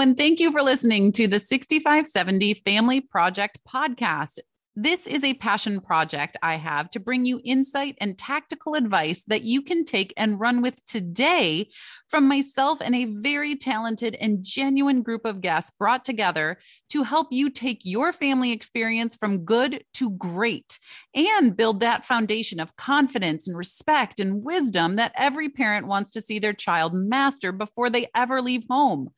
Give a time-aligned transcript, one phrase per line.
[0.00, 4.38] And thank you for listening to the 6570 Family Project podcast.
[4.76, 9.42] This is a passion project I have to bring you insight and tactical advice that
[9.42, 11.68] you can take and run with today
[12.08, 16.58] from myself and a very talented and genuine group of guests brought together
[16.90, 20.78] to help you take your family experience from good to great
[21.12, 26.20] and build that foundation of confidence and respect and wisdom that every parent wants to
[26.20, 29.10] see their child master before they ever leave home.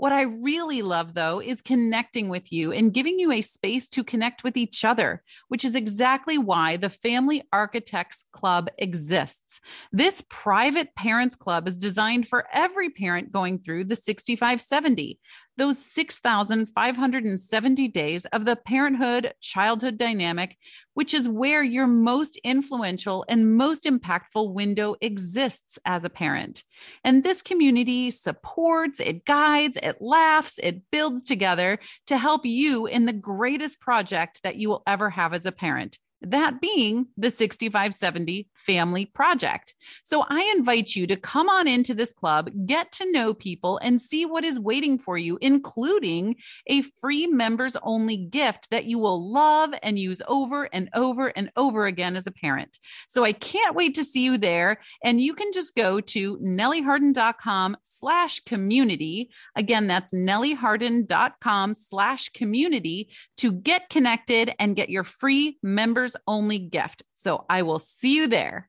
[0.00, 4.02] What I really love, though, is connecting with you and giving you a space to
[4.02, 9.60] connect with each other, which is exactly why the Family Architects Club exists.
[9.92, 15.20] This private parents club is designed for every parent going through the 6570
[15.60, 20.56] those 6,570 days of the parenthood childhood dynamic,
[20.94, 26.64] which is where your most influential and most impactful window exists as a parent.
[27.04, 33.04] And this community supports, it guides, it laughs, it builds together to help you in
[33.04, 38.48] the greatest project that you will ever have as a parent that being the 6570
[38.54, 39.74] Family Project.
[40.02, 44.00] So I invite you to come on into this club, get to know people, and
[44.00, 49.30] see what is waiting for you, including a free members only gift that you will
[49.32, 52.78] love and use over and over and over again as a parent.
[53.08, 54.80] So I can't wait to see you there.
[55.02, 59.30] And you can just go to nellieharden.com slash community.
[59.56, 66.58] Again, that's nellieharden.com slash community to get connected and get your free members members only
[66.58, 67.02] gift.
[67.12, 68.68] So I will see you there.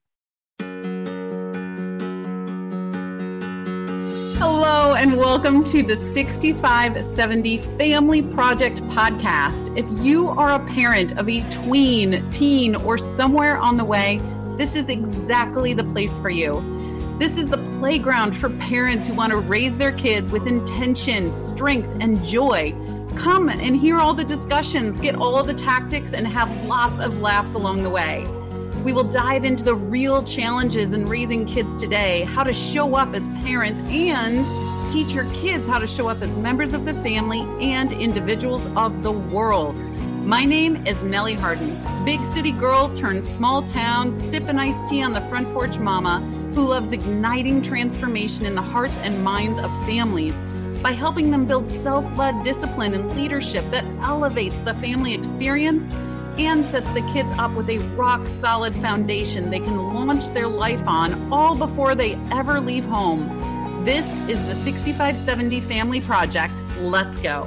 [4.37, 9.77] Hello, and welcome to the 6570 Family Project podcast.
[9.77, 14.19] If you are a parent of a tween, teen, or somewhere on the way,
[14.57, 16.59] this is exactly the place for you.
[17.19, 21.89] This is the playground for parents who want to raise their kids with intention, strength,
[21.99, 22.73] and joy
[23.15, 27.53] Come and hear all the discussions, get all the tactics, and have lots of laughs
[27.53, 28.25] along the way.
[28.83, 33.13] We will dive into the real challenges in raising kids today, how to show up
[33.13, 34.45] as parents, and
[34.91, 39.03] teach your kids how to show up as members of the family and individuals of
[39.03, 39.77] the world.
[40.25, 45.13] My name is Nellie Harden, big city girl turned small town, sipping iced tea on
[45.13, 46.19] the front porch mama
[46.53, 50.35] who loves igniting transformation in the hearts and minds of families
[50.81, 55.91] by helping them build self led discipline and leadership that elevates the family experience
[56.39, 60.87] and sets the kids up with a rock solid foundation they can launch their life
[60.87, 63.27] on all before they ever leave home.
[63.85, 66.63] This is the 6570 Family Project.
[66.79, 67.43] Let's go.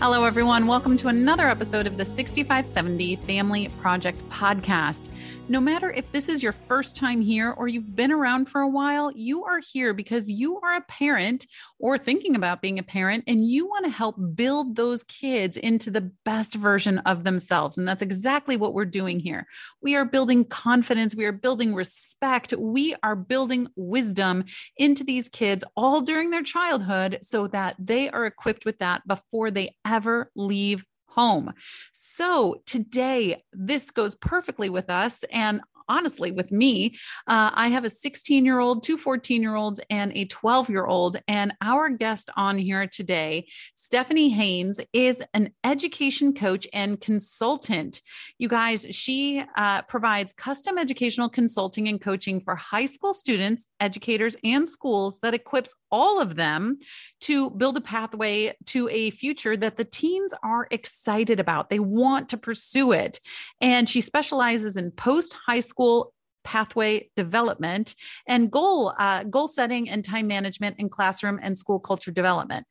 [0.00, 0.66] Hello, everyone.
[0.66, 5.11] Welcome to another episode of the 6570 Family Project Podcast.
[5.48, 8.68] No matter if this is your first time here or you've been around for a
[8.68, 11.46] while, you are here because you are a parent
[11.78, 15.90] or thinking about being a parent and you want to help build those kids into
[15.90, 17.76] the best version of themselves.
[17.76, 19.46] And that's exactly what we're doing here.
[19.82, 24.44] We are building confidence, we are building respect, we are building wisdom
[24.76, 29.50] into these kids all during their childhood so that they are equipped with that before
[29.50, 30.84] they ever leave
[31.14, 31.52] home.
[31.92, 35.24] So today, this goes perfectly with us.
[35.32, 39.80] And honestly with me uh, i have a 16 year old two 14 year olds
[39.90, 45.50] and a 12 year old and our guest on here today stephanie haynes is an
[45.64, 48.02] education coach and consultant.
[48.38, 54.36] You guys she uh, provides custom educational consulting and coaching for high school students educators
[54.44, 56.78] and schools that equips all of them
[57.20, 61.68] to build a pathway to a future that the teens are excited about.
[61.68, 63.20] They want to pursue it.
[63.60, 66.12] And she specializes in post high school school
[66.44, 67.94] pathway development
[68.26, 72.66] and goal uh, goal setting and time management in classroom and school culture development.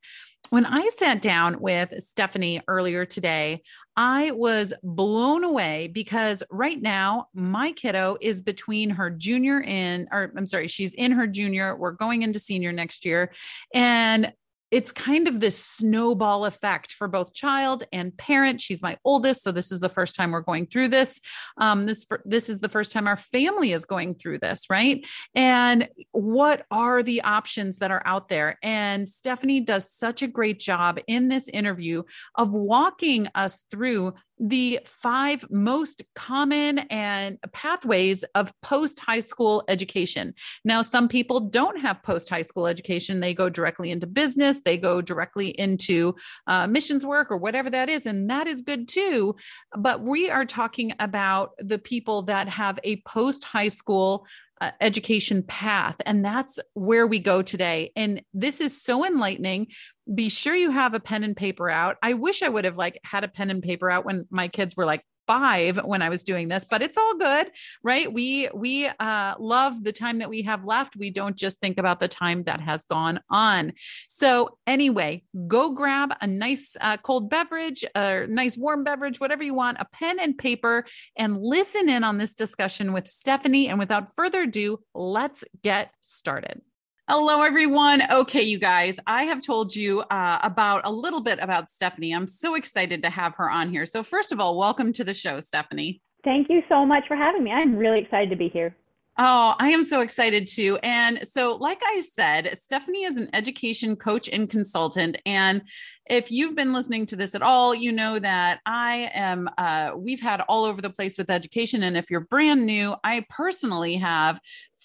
[0.50, 3.62] When i sat down with stephanie earlier today
[3.96, 10.34] i was blown away because right now my kiddo is between her junior in or
[10.36, 13.32] i'm sorry she's in her junior we're going into senior next year
[13.74, 14.34] and
[14.72, 18.62] it's kind of this snowball effect for both child and parent.
[18.62, 21.20] She's my oldest, so this is the first time we're going through this.
[21.58, 25.06] Um, this this is the first time our family is going through this, right?
[25.36, 28.58] And what are the options that are out there?
[28.64, 32.04] And Stephanie does such a great job in this interview
[32.36, 40.34] of walking us through the five most common and pathways of post high school education.
[40.66, 43.20] Now, some people don't have post high school education.
[43.20, 46.16] They go directly into business, they go directly into
[46.48, 48.08] uh, missions work or whatever that is.
[48.08, 49.36] And that is good too.
[49.78, 54.26] But we are talking about the people that have a post high school
[54.62, 55.96] uh, education path.
[56.06, 57.92] And that's where we go today.
[57.96, 59.68] And this is so enlightening.
[60.14, 61.98] Be sure you have a pen and paper out.
[62.04, 64.78] I wish I would have like had a pen and paper out when my kids
[64.78, 67.52] were like five when I was doing this, but it's all good,
[67.84, 68.12] right?
[68.12, 70.98] We we uh, love the time that we have left.
[70.98, 73.72] We don't just think about the time that has gone on.
[74.10, 79.54] So anyway, go grab a nice uh, cold beverage, a nice warm beverage, whatever you
[79.54, 80.86] want, a pen and paper,
[81.16, 83.70] and listen in on this discussion with Stephanie.
[83.70, 86.62] And without further ado, let's get started.
[87.10, 88.04] Hello, everyone.
[88.10, 92.14] Okay, you guys, I have told you uh, about a little bit about Stephanie.
[92.14, 93.86] I'm so excited to have her on here.
[93.86, 96.00] So, first of all, welcome to the show, Stephanie.
[96.24, 97.52] Thank you so much for having me.
[97.52, 98.76] I'm really excited to be here.
[99.18, 100.80] Oh, I am so excited too.
[100.84, 105.18] And so, like I said, Stephanie is an education coach and consultant.
[105.26, 105.64] And
[106.10, 110.22] if you've been listening to this at all, you know that I am, uh, we've
[110.22, 111.84] had all over the place with education.
[111.84, 114.40] And if you're brand new, I personally have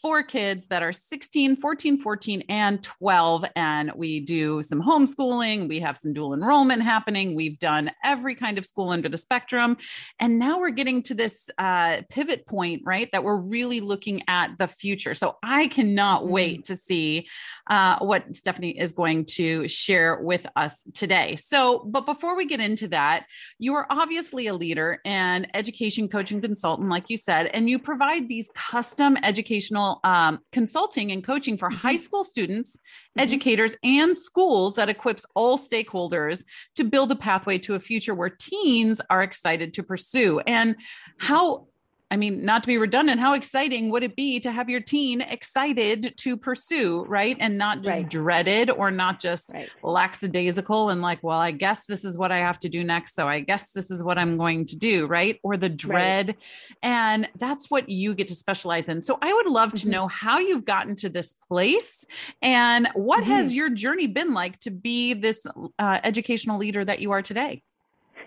[0.07, 3.45] four kids that are 16, 14, 14, and 12.
[3.57, 5.69] And we do some homeschooling.
[5.69, 7.35] We have some dual enrollment happening.
[7.35, 9.77] We've done every kind of school under the spectrum.
[10.21, 13.11] And now we're getting to this uh, pivot point, right?
[13.11, 15.13] That we're really looking at the future.
[15.13, 16.31] So I cannot mm-hmm.
[16.31, 17.27] wait to see
[17.67, 21.35] uh, what Stephanie is going to share with us today.
[21.35, 23.27] So, but before we get into that,
[23.59, 27.81] you are obviously a leader and education coach and consultant, like you said, and you
[27.81, 31.79] provide these custom educational um, consulting and coaching for mm-hmm.
[31.79, 33.21] high school students, mm-hmm.
[33.21, 36.45] educators, and schools that equips all stakeholders
[36.75, 40.41] to build a pathway to a future where teens are excited to pursue.
[40.41, 40.77] And
[41.19, 41.69] how
[42.09, 45.21] I mean, not to be redundant, how exciting would it be to have your teen
[45.21, 47.37] excited to pursue, right?
[47.41, 48.09] And not just right.
[48.09, 49.69] dreaded or not just right.
[49.83, 53.17] lackadaisical and like, well, I guess this is what I have to do next.
[53.17, 55.41] So I guess this is what I'm going to do, right?
[55.43, 56.29] Or the dread.
[56.29, 56.37] Right.
[56.83, 59.03] And that's what you get to specialize in.
[59.03, 59.89] So I would love mm-hmm.
[59.89, 62.05] to know how you've gotten to this place
[62.41, 63.33] and what mm-hmm.
[63.33, 65.45] has your journey been like to be this
[65.81, 67.65] uh, educational leader that you are today?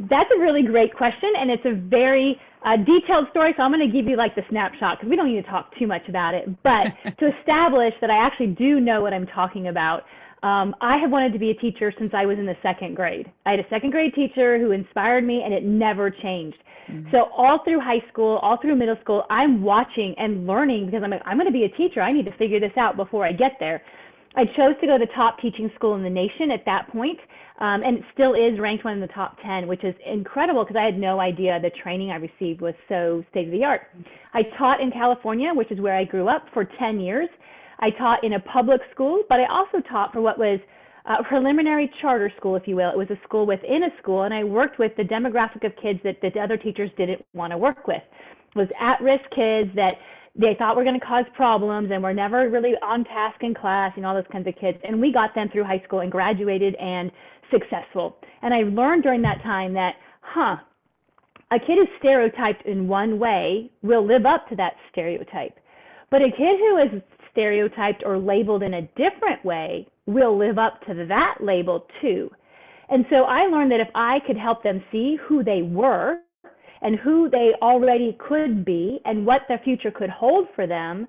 [0.00, 3.52] That's a really great question, and it's a very uh, detailed story.
[3.56, 5.70] So I'm going to give you like the snapshot because we don't need to talk
[5.78, 6.48] too much about it.
[6.62, 10.02] But to establish that I actually do know what I'm talking about,
[10.42, 13.30] um, I have wanted to be a teacher since I was in the second grade.
[13.46, 16.58] I had a second grade teacher who inspired me, and it never changed.
[16.90, 17.10] Mm-hmm.
[17.12, 21.10] So all through high school, all through middle school, I'm watching and learning because I'm
[21.10, 22.02] like, I'm going to be a teacher.
[22.02, 23.80] I need to figure this out before I get there.
[24.36, 27.18] I chose to go to the top teaching school in the nation at that point,
[27.60, 30.76] um, and it still is ranked one in the top 10, which is incredible because
[30.76, 33.82] I had no idea the training I received was so state of the art.
[34.32, 37.28] I taught in California, which is where I grew up, for 10 years.
[37.78, 40.58] I taught in a public school, but I also taught for what was
[41.06, 42.90] a preliminary charter school, if you will.
[42.90, 46.00] It was a school within a school, and I worked with the demographic of kids
[46.02, 48.02] that, that the other teachers didn't want to work with.
[48.56, 49.94] It was at-risk kids that
[50.36, 53.92] they thought were going to cause problems and were never really on task in class
[53.96, 54.78] and all those kinds of kids.
[54.82, 57.12] And we got them through high school and graduated and
[57.52, 58.16] successful.
[58.42, 60.56] And I learned during that time that, huh,
[61.52, 65.58] a kid who's stereotyped in one way will live up to that stereotype.
[66.10, 70.80] But a kid who is stereotyped or labeled in a different way will live up
[70.86, 72.30] to that label too.
[72.88, 76.18] And so I learned that if I could help them see who they were
[76.82, 81.06] and who they already could be and what their future could hold for them,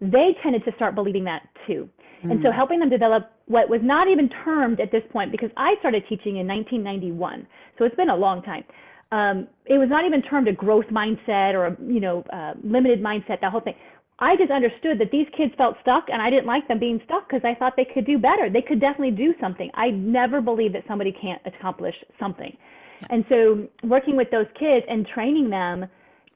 [0.00, 1.88] they tended to start believing that too.
[2.24, 2.32] Mm.
[2.32, 2.56] And so hmm.
[2.56, 6.38] helping them develop what was not even termed at this point, because I started teaching
[6.38, 7.46] in 1991,
[7.78, 8.64] so it's been a long time.
[9.12, 13.00] Um, it was not even termed a growth mindset or a you know uh, limited
[13.00, 13.40] mindset.
[13.40, 13.74] That whole thing.
[14.18, 17.28] I just understood that these kids felt stuck, and I didn't like them being stuck
[17.28, 18.48] because I thought they could do better.
[18.50, 19.70] They could definitely do something.
[19.74, 22.56] I never believed that somebody can't accomplish something.
[23.10, 25.86] And so working with those kids and training them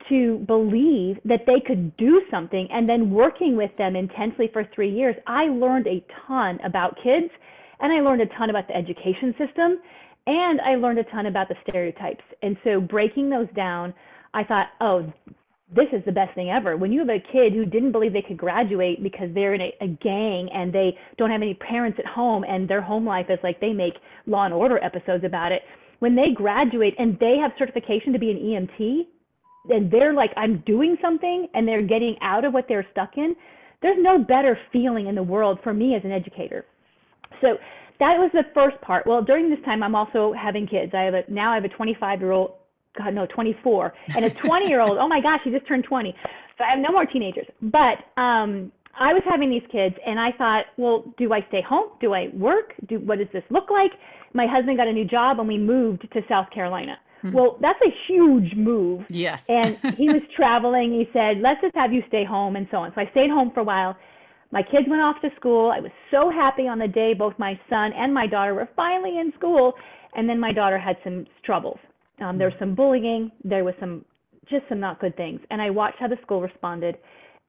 [0.08, 4.90] to believe that they could do something and then working with them intensely for three
[4.90, 7.30] years, I learned a ton about kids
[7.80, 9.78] and I learned a ton about the education system
[10.26, 12.24] and I learned a ton about the stereotypes.
[12.42, 13.94] And so breaking those down,
[14.34, 15.12] I thought, oh,
[15.74, 16.76] this is the best thing ever.
[16.76, 19.72] When you have a kid who didn't believe they could graduate because they're in a,
[19.80, 23.38] a gang and they don't have any parents at home and their home life is
[23.42, 23.94] like they make
[24.26, 25.62] Law and Order episodes about it
[26.00, 29.06] when they graduate and they have certification to be an EMT,
[29.68, 33.36] and they're like, I'm doing something, and they're getting out of what they're stuck in,
[33.82, 36.64] there's no better feeling in the world for me as an educator.
[37.40, 37.58] So
[37.98, 39.06] that was the first part.
[39.06, 40.92] Well, during this time, I'm also having kids.
[40.94, 42.54] I have a now I have a 25 year old,
[42.96, 44.98] God no, 24, and a 20 year old.
[44.98, 46.14] Oh my gosh, he just turned 20.
[46.58, 47.46] So I have no more teenagers.
[47.62, 51.90] But um, I was having these kids, and I thought, well, do I stay home?
[52.00, 52.74] Do I work?
[52.88, 53.92] Do what does this look like?
[54.32, 56.98] my husband got a new job and we moved to South Carolina.
[57.22, 57.36] Mm-hmm.
[57.36, 59.04] Well, that's a huge move.
[59.08, 59.46] Yes.
[59.48, 60.92] and he was traveling.
[60.92, 62.92] He said, let's just have you stay home and so on.
[62.94, 63.96] So I stayed home for a while.
[64.52, 65.70] My kids went off to school.
[65.70, 69.18] I was so happy on the day both my son and my daughter were finally
[69.18, 69.74] in school.
[70.14, 71.78] And then my daughter had some troubles.
[72.20, 73.30] Um, there was some bullying.
[73.44, 74.04] There was some,
[74.48, 75.40] just some not good things.
[75.50, 76.96] And I watched how the school responded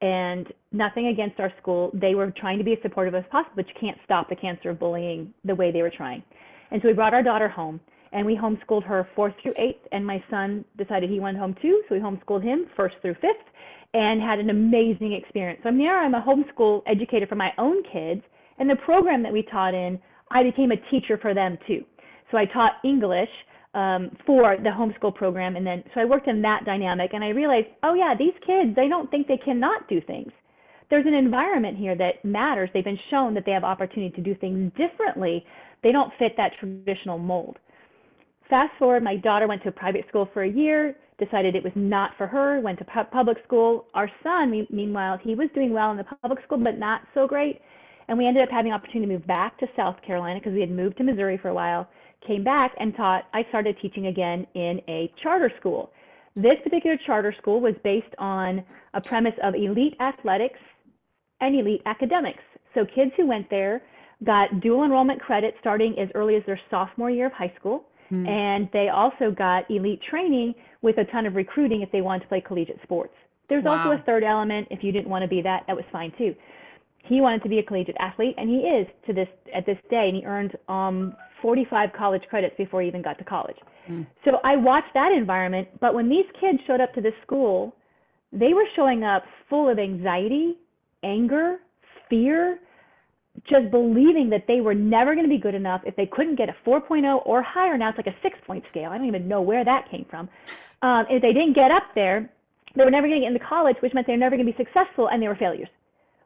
[0.02, 1.90] and nothing against our school.
[1.94, 4.70] They were trying to be as supportive as possible, but you can't stop the cancer
[4.70, 6.22] of bullying the way they were trying.
[6.70, 7.80] And so we brought our daughter home
[8.12, 9.86] and we homeschooled her fourth through eighth.
[9.92, 13.46] And my son decided he went home too, so we homeschooled him first through fifth
[13.94, 15.60] and had an amazing experience.
[15.62, 18.22] So now I'm a homeschool educator for my own kids,
[18.58, 21.84] and the program that we taught in, I became a teacher for them too.
[22.30, 23.28] So I taught English
[23.74, 27.28] um, for the homeschool program, and then so I worked in that dynamic, and I
[27.28, 30.30] realized, oh yeah, these kids they don't think they cannot do things.
[30.90, 32.68] There's an environment here that matters.
[32.74, 35.44] They've been shown that they have opportunity to do things differently.
[35.82, 37.58] They don't fit that traditional mold.
[38.50, 42.10] Fast forward, my daughter went to private school for a year decided it was not
[42.16, 43.86] for her, went to pu- public school.
[43.94, 47.60] Our son, meanwhile, he was doing well in the public school, but not so great.
[48.08, 50.70] And we ended up having opportunity to move back to South Carolina because we had
[50.70, 51.88] moved to Missouri for a while,
[52.26, 53.24] came back and taught.
[53.32, 55.92] I started teaching again in a charter school.
[56.34, 58.64] This particular charter school was based on
[58.94, 60.58] a premise of elite athletics
[61.40, 62.42] and elite academics.
[62.74, 63.82] So kids who went there
[64.24, 67.84] got dual enrollment credit starting as early as their sophomore year of high school.
[68.10, 68.28] Mm.
[68.28, 72.28] And they also got elite training with a ton of recruiting if they wanted to
[72.28, 73.14] play collegiate sports.
[73.48, 73.78] There's wow.
[73.78, 74.68] also a third element.
[74.70, 76.34] If you didn't want to be that, that was fine too.
[77.04, 80.08] He wanted to be a collegiate athlete, and he is to this at this day,
[80.08, 83.56] and he earned um, 45 college credits before he even got to college.
[83.88, 84.06] Mm.
[84.24, 85.68] So I watched that environment.
[85.80, 87.74] But when these kids showed up to this school,
[88.32, 90.54] they were showing up full of anxiety,
[91.02, 91.58] anger,
[92.08, 92.58] fear,
[93.48, 96.48] just believing that they were never going to be good enough if they couldn't get
[96.48, 97.76] a 4.0 or higher.
[97.76, 98.90] Now it's like a six point scale.
[98.90, 100.28] I don't even know where that came from.
[100.82, 102.30] Um, if they didn't get up there,
[102.76, 104.52] they were never going to get into college, which meant they were never going to
[104.52, 105.68] be successful and they were failures.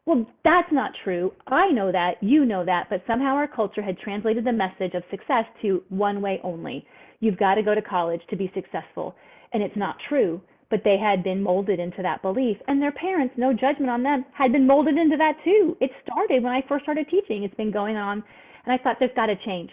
[0.07, 1.33] Well, that's not true.
[1.45, 5.03] I know that, you know that, but somehow our culture had translated the message of
[5.11, 6.85] success to one way only.
[7.19, 9.15] You've got to go to college to be successful.
[9.53, 12.57] And it's not true but they had been molded into that belief.
[12.67, 15.77] And their parents, no judgment on them, had been molded into that too.
[15.79, 17.43] It started when I first started teaching.
[17.43, 18.23] It's been going on.
[18.65, 19.69] And I thought, there's got to change.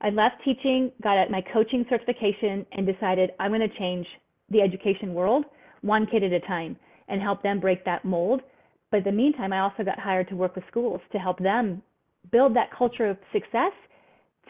[0.00, 4.06] I left teaching, got my coaching certification, and decided I'm going to change
[4.50, 5.44] the education world
[5.82, 6.76] one kid at a time
[7.08, 8.42] and help them break that mold.
[8.90, 11.82] But in the meantime, I also got hired to work with schools to help them
[12.30, 13.72] build that culture of success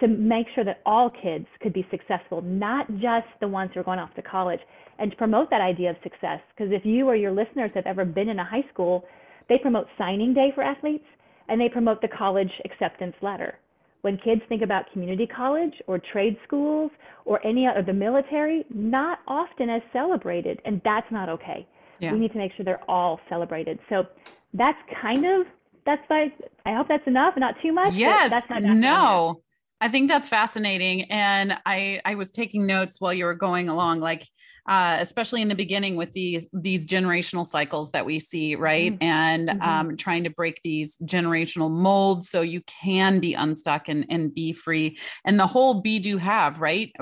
[0.01, 3.85] to make sure that all kids could be successful, not just the ones who are
[3.85, 4.61] going off to college
[4.99, 6.41] and to promote that idea of success.
[6.55, 9.05] Because if you or your listeners have ever been in a high school,
[9.49, 11.05] they promote signing day for athletes
[11.49, 13.59] and they promote the college acceptance letter.
[14.03, 16.93] When kids think about community college or trade schools
[17.25, 21.67] or any other, the military, not often as celebrated, and that's not okay.
[21.99, 22.13] Yeah.
[22.13, 23.79] We need to make sure they're all celebrated.
[23.89, 24.07] So
[24.55, 25.47] that's kind of
[25.85, 26.33] that's like
[26.67, 27.95] I hope that's enough, not too much.
[27.95, 28.31] Yes.
[28.31, 29.43] That's not no.
[29.81, 31.03] I think that's fascinating.
[31.05, 34.27] And I I was taking notes while you were going along, like
[34.69, 38.93] uh, especially in the beginning with these these generational cycles that we see, right?
[38.93, 39.03] Mm-hmm.
[39.03, 39.63] And mm-hmm.
[39.63, 44.53] Um, trying to break these generational molds so you can be unstuck and and be
[44.53, 44.99] free.
[45.25, 46.93] And the whole be do have, right?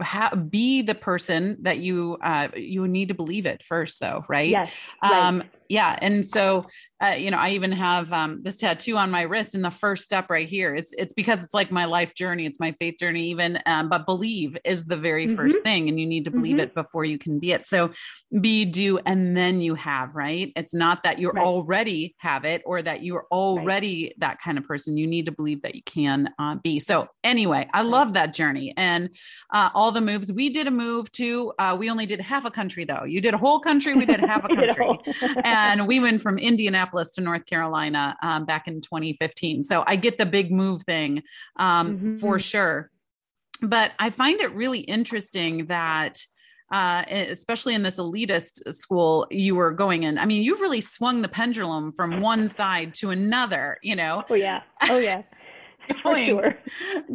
[0.00, 4.50] Ha- be the person that you uh, you need to believe it first, though, right?
[4.50, 4.72] Yes.
[5.02, 5.50] Um, right.
[5.68, 5.98] Yeah.
[6.00, 6.66] And so
[6.98, 10.04] uh, you know, I even have um, this tattoo on my wrist, and the first
[10.04, 10.74] step right here.
[10.74, 12.46] It's it's because it's like my life journey.
[12.46, 13.58] It's my faith journey, even.
[13.66, 15.36] Um, but believe is the very mm-hmm.
[15.36, 16.60] first thing, and you need to believe mm-hmm.
[16.60, 17.66] it before you can be it.
[17.66, 17.90] So,
[18.40, 20.14] be, do, and then you have.
[20.14, 20.52] Right?
[20.56, 21.44] It's not that you right.
[21.44, 24.20] already have it or that you're already right.
[24.20, 24.96] that kind of person.
[24.96, 26.78] You need to believe that you can uh, be.
[26.78, 29.10] So, anyway, I love that journey and
[29.52, 30.32] uh, all the moves.
[30.32, 31.52] We did a move to.
[31.58, 33.04] Uh, we only did half a country though.
[33.04, 33.94] You did a whole country.
[33.94, 34.98] We did half a country,
[35.44, 39.64] and we went from Indianapolis Minneapolis to North Carolina um, back in 2015.
[39.64, 41.22] So I get the big move thing
[41.56, 42.16] um, mm-hmm.
[42.18, 42.90] for sure.
[43.62, 46.18] But I find it really interesting that.
[46.72, 50.18] Uh, especially in this elitist school you were going in.
[50.18, 54.24] I mean, you really swung the pendulum from one side to another, you know?
[54.28, 54.62] Oh, yeah.
[54.82, 55.22] Oh, yeah.
[56.02, 56.58] going, sure.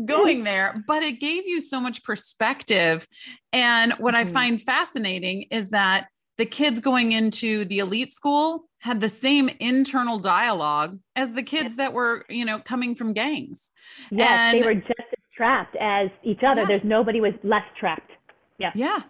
[0.05, 3.05] going there, but it gave you so much perspective.
[3.51, 4.29] And what mm-hmm.
[4.29, 6.07] I find fascinating is that
[6.41, 11.75] the kids going into the elite school had the same internal dialogue as the kids
[11.75, 13.69] that were, you know, coming from gangs.
[14.09, 16.61] Yes, and, they were just as trapped as each other.
[16.61, 16.67] Yeah.
[16.67, 18.09] There's nobody was less trapped.
[18.57, 18.71] Yeah.
[18.73, 19.01] Yeah.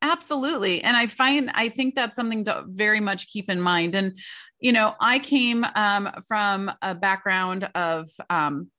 [0.00, 0.82] Absolutely.
[0.82, 3.94] And I find, I think that's something to very much keep in mind.
[3.94, 4.16] And,
[4.58, 8.70] you know, I came um, from a background of, um,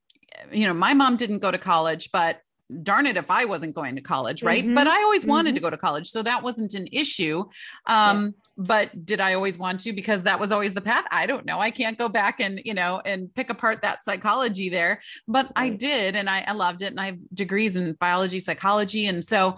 [0.52, 2.42] you know, my mom didn't go to college, but
[2.84, 4.64] darn it if I wasn't going to college, right?
[4.64, 4.76] Mm-hmm.
[4.76, 5.56] But I always wanted mm-hmm.
[5.56, 6.10] to go to college.
[6.10, 7.46] So that wasn't an issue.
[7.88, 8.32] Um, yeah.
[8.58, 9.94] But did I always want to?
[9.94, 11.06] Because that was always the path.
[11.12, 11.60] I don't know.
[11.60, 15.02] I can't go back and, you know, and pick apart that psychology there.
[15.28, 15.74] But right.
[15.74, 16.16] I did.
[16.16, 16.88] And I, I loved it.
[16.88, 19.08] And I have degrees in biology, psychology.
[19.08, 19.58] And so,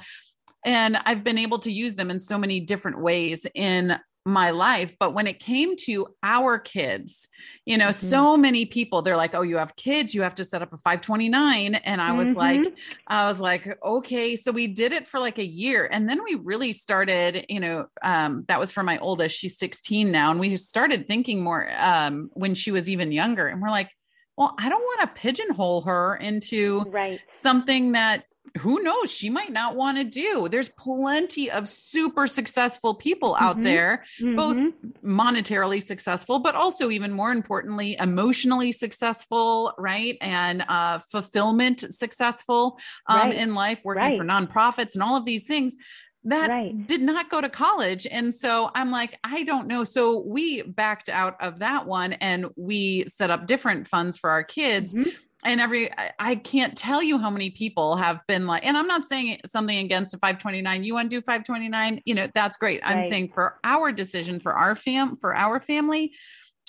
[0.64, 4.96] and I've been able to use them in so many different ways in my life
[5.00, 7.28] but when it came to our kids
[7.66, 8.06] you know mm-hmm.
[8.06, 10.78] so many people they're like oh you have kids you have to set up a
[10.78, 12.38] 529 and i was mm-hmm.
[12.38, 12.76] like
[13.08, 16.36] i was like okay so we did it for like a year and then we
[16.36, 20.56] really started you know um, that was for my oldest she's 16 now and we
[20.56, 23.90] started thinking more um, when she was even younger and we're like
[24.38, 27.20] well i don't want to pigeonhole her into right.
[27.32, 28.26] something that
[28.60, 33.56] who knows she might not want to do there's plenty of super successful people out
[33.56, 33.64] mm-hmm.
[33.64, 34.36] there mm-hmm.
[34.36, 34.58] both
[35.04, 42.78] monetarily successful but also even more importantly emotionally successful right and uh, fulfillment successful
[43.08, 43.36] um, right.
[43.36, 44.18] in life working right.
[44.18, 45.76] for nonprofits and all of these things
[46.24, 46.86] that right.
[46.86, 48.06] did not go to college.
[48.06, 49.84] And so I'm like, I don't know.
[49.84, 54.44] So we backed out of that one and we set up different funds for our
[54.44, 54.94] kids.
[54.94, 55.10] Mm-hmm
[55.44, 59.08] and every I can't tell you how many people have been like, and I'm not
[59.08, 60.84] saying something against a 529.
[60.84, 62.82] You want to do 529, you know, that's great.
[62.84, 66.14] I'm saying for our decision, for our fam, for our family,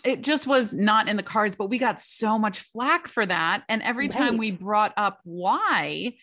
[0.05, 3.62] it just was not in the cards, but we got so much flack for that.
[3.69, 4.11] And every right.
[4.12, 6.14] time we brought up why,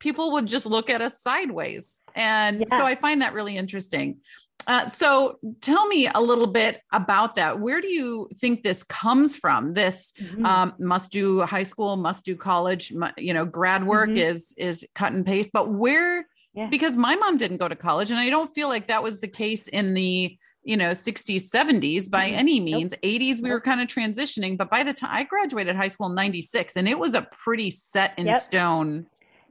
[0.00, 2.02] people would just look at us sideways.
[2.14, 2.78] And yeah.
[2.78, 4.18] so I find that really interesting.
[4.66, 7.58] Uh, so tell me a little bit about that.
[7.58, 9.72] Where do you think this comes from?
[9.72, 10.44] This mm-hmm.
[10.44, 12.92] um, must do high school, must do college.
[13.16, 14.18] You know, grad work mm-hmm.
[14.18, 15.50] is is cut and paste.
[15.52, 16.26] But where?
[16.54, 16.68] Yeah.
[16.68, 19.28] Because my mom didn't go to college, and I don't feel like that was the
[19.28, 22.38] case in the you know 60s 70s by mm-hmm.
[22.38, 23.00] any means nope.
[23.02, 23.50] 80s we nope.
[23.52, 26.88] were kind of transitioning but by the time i graduated high school in 96 and
[26.88, 28.42] it was a pretty set in yep.
[28.42, 29.06] stone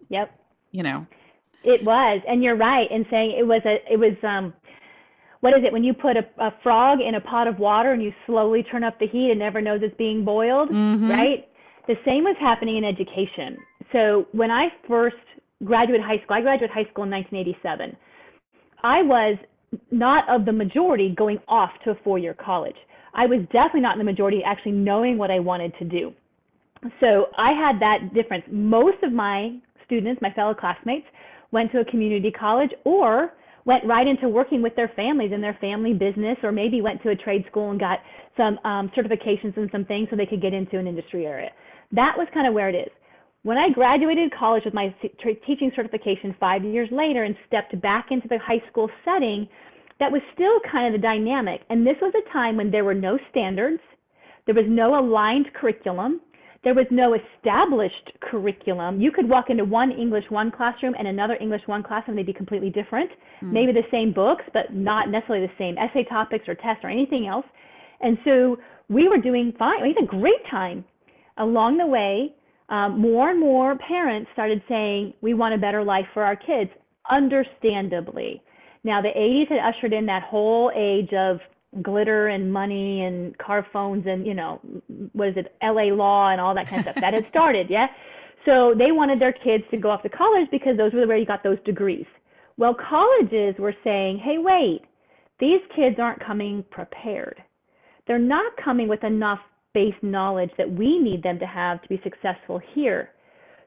[0.10, 0.38] yep
[0.72, 1.08] you know
[1.64, 4.54] it was and you're right in saying it was a it was um
[5.42, 8.02] what is it when you put a, a frog in a pot of water and
[8.02, 11.10] you slowly turn up the heat and never knows it's being boiled, mm-hmm.
[11.10, 11.48] right?
[11.88, 13.58] The same was happening in education.
[13.92, 15.16] So when I first
[15.64, 17.96] graduated high school, I graduated high school in 1987.
[18.84, 19.38] I was
[19.92, 22.76] not of the majority going off to a four-year college.
[23.14, 26.14] I was definitely not in the majority actually knowing what I wanted to do.
[27.00, 28.44] So I had that difference.
[28.52, 31.08] Most of my students, my fellow classmates,
[31.52, 33.34] went to a community college or
[33.68, 37.10] went right into working with their families in their family business, or maybe went to
[37.10, 38.00] a trade school and got
[38.38, 41.50] some um, certifications and some things so they could get into an industry area.
[41.92, 42.90] That was kind of where it is.
[43.44, 44.96] When I graduated college with my
[45.46, 49.48] teaching certification five years later and stepped back into the high school setting,
[50.00, 51.62] that was still kind of the dynamic.
[51.70, 53.82] And this was a time when there were no standards,
[54.46, 56.22] there was no aligned curriculum,
[56.64, 59.00] there was no established curriculum.
[59.00, 62.34] You could walk into one English one classroom and another English one classroom, they'd be
[62.34, 63.10] completely different.
[63.42, 63.52] Mm.
[63.52, 67.28] Maybe the same books, but not necessarily the same essay topics or tests or anything
[67.28, 67.46] else.
[68.02, 68.58] And so
[68.90, 69.76] we were doing fine.
[69.82, 70.86] We had a great time.
[71.38, 72.34] Along the way,
[72.70, 76.72] um, more and more parents started saying, we want a better life for our kids,
[77.10, 78.42] understandably.
[78.84, 81.40] Now, the 80s had ushered in that whole age of
[81.82, 84.60] glitter and money and car phones and you know
[85.14, 87.88] what is it LA law and all that kind of stuff that had started yeah?
[88.46, 91.18] So they wanted their kids to go off to college because those were the where
[91.18, 92.06] you got those degrees.
[92.58, 94.82] Well colleges were saying hey wait
[95.40, 97.44] these kids aren't coming prepared.
[98.08, 99.40] They're not coming with enough
[99.74, 103.12] base knowledge that we need them to have to be successful here.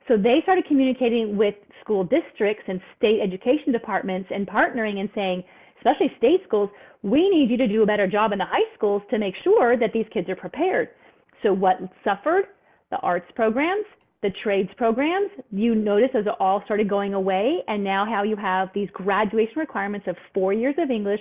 [0.08, 5.44] So they started communicating with school districts and state education departments and partnering and saying
[5.80, 6.70] especially state schools,
[7.02, 9.76] we need you to do a better job in the high schools to make sure
[9.78, 10.88] that these kids are prepared.
[11.42, 12.44] So what suffered?
[12.90, 13.84] The arts programs,
[14.22, 17.58] the trades programs, you notice those all started going away.
[17.68, 21.20] And now how you have these graduation requirements of four years of English,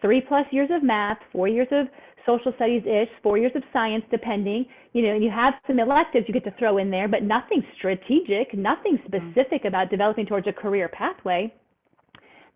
[0.00, 1.86] three plus years of math, four years of
[2.24, 4.66] social studies ish, four years of science, depending.
[4.92, 7.62] You know, and you have some electives you get to throw in there, but nothing
[7.76, 9.30] strategic, nothing mm-hmm.
[9.32, 11.52] specific about developing towards a career pathway.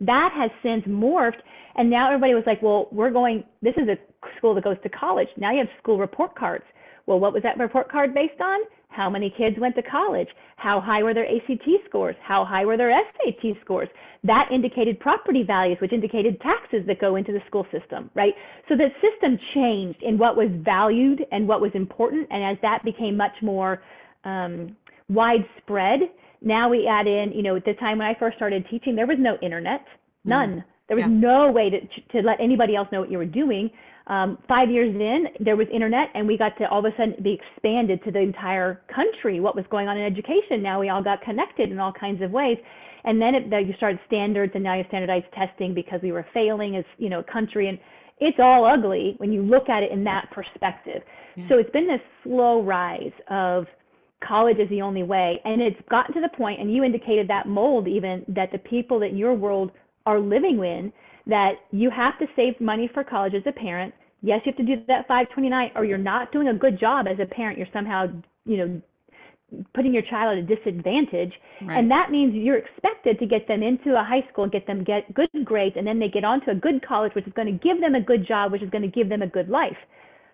[0.00, 1.40] That has since morphed,
[1.76, 3.96] and now everybody was like, well, we're going, this is a
[4.38, 5.28] school that goes to college.
[5.36, 6.64] Now you have school report cards.
[7.06, 8.60] Well, what was that report card based on?
[8.88, 10.28] How many kids went to college?
[10.56, 12.16] How high were their ACT scores?
[12.22, 13.88] How high were their SAT scores?
[14.24, 18.34] That indicated property values, which indicated taxes that go into the school system, right?
[18.68, 22.26] So the system changed in what was valued and what was important.
[22.30, 23.80] And as that became much more
[24.24, 24.76] um,
[25.08, 26.00] widespread,
[26.42, 29.06] now we add in, you know, at the time when I first started teaching, there
[29.06, 30.30] was no internet, mm-hmm.
[30.30, 30.50] none.
[30.50, 30.64] Mm.
[30.88, 31.30] There was yeah.
[31.30, 31.80] no way to,
[32.12, 33.70] to let anybody else know what you were doing.
[34.10, 37.14] um, five years in, there was internet, and we got to all of a sudden
[37.22, 39.38] be expanded to the entire country.
[39.38, 40.62] What was going on in education?
[40.62, 42.58] Now we all got connected in all kinds of ways.
[43.04, 46.76] And then it, you started standards, and now you standardized testing because we were failing
[46.76, 47.78] as you know a country, and
[48.18, 51.02] it's all ugly when you look at it in that perspective.
[51.36, 51.48] Yeah.
[51.48, 53.66] So it's been this slow rise of
[54.26, 57.46] college is the only way, and it's gotten to the point, and you indicated that
[57.46, 59.70] mold even that the people that your world
[60.06, 60.92] are living in
[61.26, 63.94] that you have to save money for college as a parent.
[64.22, 67.18] Yes, you have to do that 529 or you're not doing a good job as
[67.20, 67.58] a parent.
[67.58, 68.06] You're somehow,
[68.44, 68.82] you know,
[69.74, 71.32] putting your child at a disadvantage.
[71.62, 71.78] Right.
[71.78, 74.84] And that means you're expected to get them into a high school and get them
[74.84, 77.58] get good grades and then they get onto a good college which is going to
[77.66, 79.78] give them a good job, which is going to give them a good life.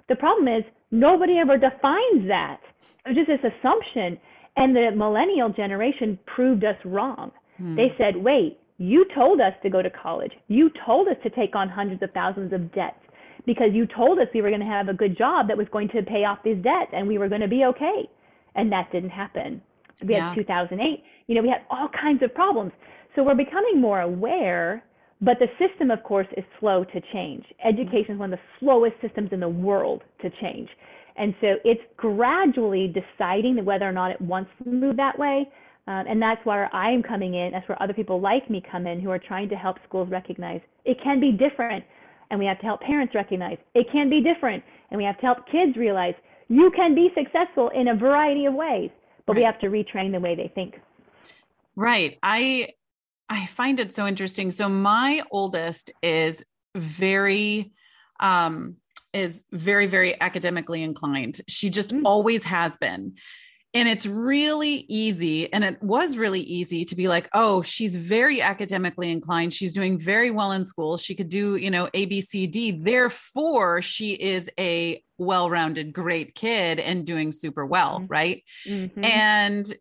[0.08, 2.60] The problem is nobody ever defines that.
[3.04, 4.18] It's just this assumption.
[4.56, 7.30] And the millennial generation proved us wrong.
[7.58, 7.76] Hmm.
[7.76, 10.32] They said, wait, you told us to go to college.
[10.48, 13.00] You told us to take on hundreds of thousands of debts
[13.46, 15.88] because you told us we were going to have a good job that was going
[15.88, 18.08] to pay off these debts and we were going to be okay.
[18.54, 19.62] And that didn't happen.
[20.02, 20.30] We yeah.
[20.30, 21.02] had 2008.
[21.26, 22.72] You know, we had all kinds of problems.
[23.14, 24.84] So we're becoming more aware,
[25.20, 27.44] but the system, of course, is slow to change.
[27.64, 30.68] Education is one of the slowest systems in the world to change.
[31.16, 35.48] And so it's gradually deciding whether or not it wants to move that way.
[35.86, 37.52] Um, and that's where I'm coming in.
[37.52, 40.60] That's where other people like me come in who are trying to help schools recognize
[40.84, 41.84] it can be different.
[42.30, 44.62] And we have to help parents recognize it can be different.
[44.90, 46.14] And we have to help kids realize
[46.48, 48.90] you can be successful in a variety of ways,
[49.26, 49.40] but right.
[49.40, 50.74] we have to retrain the way they think.
[51.76, 52.18] Right.
[52.22, 52.68] I
[53.28, 54.50] I find it so interesting.
[54.50, 57.72] So my oldest is very
[58.20, 58.76] um
[59.12, 61.40] is very very academically inclined.
[61.48, 62.02] She just mm.
[62.04, 63.14] always has been.
[63.74, 68.40] And it's really easy, and it was really easy to be like, oh, she's very
[68.40, 69.52] academically inclined.
[69.52, 70.96] She's doing very well in school.
[70.96, 72.70] She could do, you know, A, B, C, D.
[72.70, 77.98] Therefore, she is a well rounded, great kid and doing super well.
[77.98, 78.06] Mm-hmm.
[78.06, 78.44] Right.
[78.66, 79.04] Mm-hmm.
[79.04, 79.74] And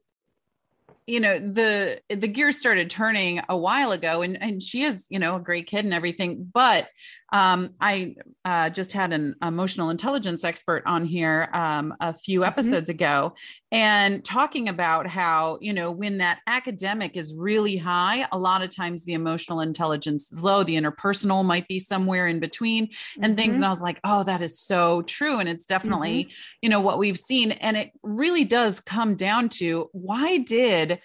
[1.07, 5.19] you know the the gears started turning a while ago and and she is you
[5.19, 6.89] know a great kid and everything but
[7.31, 12.47] um, I uh, just had an emotional intelligence expert on here um, a few mm-hmm.
[12.47, 13.03] episodes mm-hmm.
[13.03, 13.33] ago
[13.71, 18.73] and talking about how, you know, when that academic is really high, a lot of
[18.73, 23.35] times the emotional intelligence is low, the interpersonal might be somewhere in between and mm-hmm.
[23.35, 23.55] things.
[23.55, 25.39] And I was like, oh, that is so true.
[25.39, 26.57] And it's definitely, mm-hmm.
[26.61, 27.51] you know, what we've seen.
[27.51, 30.99] And it really does come down to why did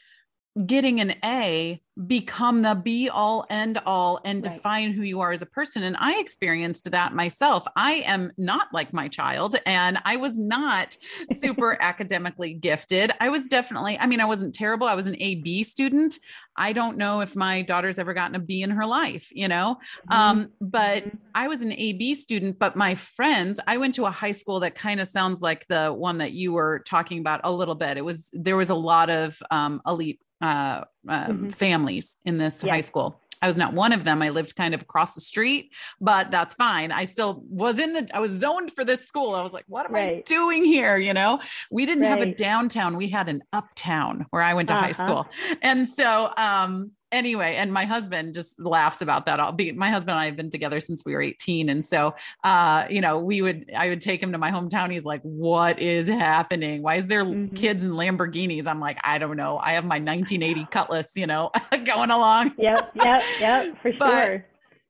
[0.67, 4.55] getting an A become the be all end all and right.
[4.55, 5.83] define who you are as a person.
[5.83, 7.67] And I experienced that myself.
[7.77, 10.97] I am not like my child, and I was not
[11.33, 13.13] super academically gifted.
[13.21, 14.87] I was definitely, I mean, I wasn't terrible.
[14.87, 16.19] I was an A B student.
[16.57, 19.79] I don't know if my daughter's ever gotten a B in her life, you know,
[20.11, 20.21] mm-hmm.
[20.21, 21.17] um, but mm-hmm.
[21.35, 22.59] I was an A B student.
[22.59, 25.93] But my friends, I went to a high school that kind of sounds like the
[25.93, 27.97] one that you were talking about a little bit.
[27.97, 31.49] It was, there was a lot of um, elite uh, um, mm-hmm.
[31.49, 33.21] families in this high school.
[33.43, 34.21] I was not one of them.
[34.21, 36.93] I lived kind of across the street, but that's fine.
[36.93, 39.35] I still was in the, I was zoned for this school.
[39.35, 40.19] I was like, what am right.
[40.19, 40.99] I doing here?
[40.99, 42.11] You know, we didn't right.
[42.11, 44.85] have a downtown, we had an uptown where I went to uh-huh.
[44.85, 45.27] high school.
[45.63, 49.41] And so, um, anyway, and my husband just laughs about that.
[49.41, 51.69] I'll be my husband and I have been together since we were 18.
[51.69, 54.91] And so uh, you know, we would I would take him to my hometown.
[54.91, 56.83] He's like, What is happening?
[56.83, 57.55] Why is there mm-hmm.
[57.55, 58.67] kids in Lamborghinis?
[58.67, 59.59] I'm like, I don't know.
[59.59, 61.51] I have my 1980 cutlass, you know,
[61.85, 62.55] going along.
[62.59, 64.47] Yep, yep, yep, for sure.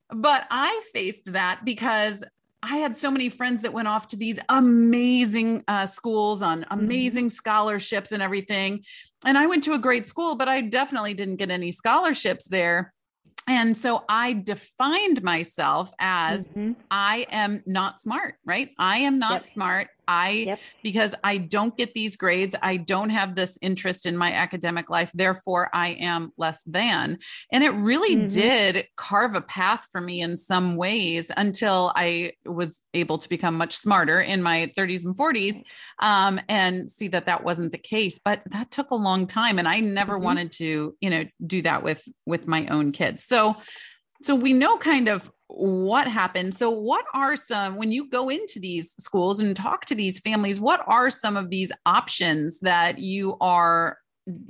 [0.09, 2.23] But, but I faced that because
[2.63, 6.79] I had so many friends that went off to these amazing uh, schools on mm-hmm.
[6.79, 8.83] amazing scholarships and everything.
[9.25, 12.93] And I went to a great school, but I definitely didn't get any scholarships there.
[13.47, 16.73] And so I defined myself as mm-hmm.
[16.89, 18.69] I am not smart, right?
[18.77, 19.45] I am not yep.
[19.45, 19.87] smart.
[20.11, 20.59] I, yep.
[20.83, 25.09] because I don't get these grades, I don't have this interest in my academic life.
[25.13, 27.19] Therefore, I am less than.
[27.51, 28.27] And it really mm-hmm.
[28.27, 33.55] did carve a path for me in some ways until I was able to become
[33.55, 35.61] much smarter in my 30s and 40s
[35.99, 38.19] um, and see that that wasn't the case.
[38.19, 39.59] But that took a long time.
[39.59, 40.25] And I never mm-hmm.
[40.25, 43.23] wanted to, you know, do that with with my own kids.
[43.23, 43.55] So
[44.23, 46.55] so we know kind of what happened.
[46.55, 50.59] So, what are some, when you go into these schools and talk to these families,
[50.59, 53.97] what are some of these options that you are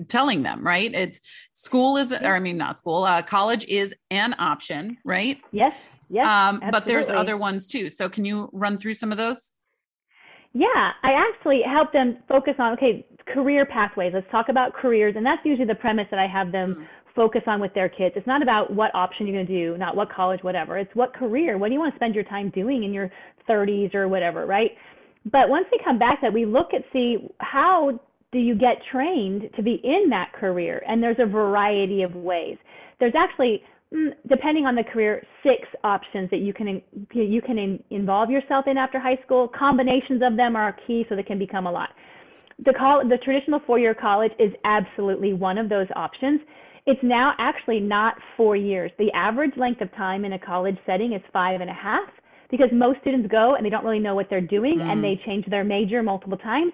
[0.07, 0.93] telling them, right?
[0.93, 1.19] It's
[1.53, 5.39] school is, or I mean, not school, uh, college is an option, right?
[5.51, 5.73] Yes.
[6.09, 6.27] Yes.
[6.27, 7.89] Um, but there's other ones too.
[7.89, 9.51] So, can you run through some of those?
[10.53, 14.11] Yeah, I actually help them focus on okay, career pathways.
[14.13, 16.87] Let's talk about careers, and that's usually the premise that I have them mm.
[17.15, 18.15] Focus on with their kids.
[18.15, 20.77] It's not about what option you're going to do, not what college, whatever.
[20.77, 23.11] It's what career, what do you want to spend your time doing in your
[23.49, 24.71] 30s or whatever, right?
[25.25, 27.99] But once we come back that we look at see how
[28.31, 30.81] do you get trained to be in that career?
[30.87, 32.57] And there's a variety of ways.
[32.99, 33.61] There's actually
[33.93, 36.81] mm, depending on the career, six options that you can
[37.13, 39.47] you can in, involve yourself in after high school.
[39.47, 41.89] Combinations of them are key, so they can become a lot.
[42.63, 46.41] The call, the traditional four-year college is absolutely one of those options.
[46.85, 48.91] It's now actually not four years.
[48.97, 52.09] The average length of time in a college setting is five and a half
[52.49, 54.91] because most students go and they don't really know what they're doing mm.
[54.91, 56.73] and they change their major multiple times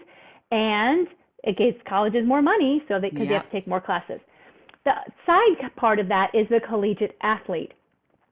[0.51, 1.07] and
[1.43, 3.27] it gives colleges more money so that because yep.
[3.27, 4.19] they have to take more classes.
[4.85, 4.93] The
[5.25, 7.73] side part of that is the collegiate athlete.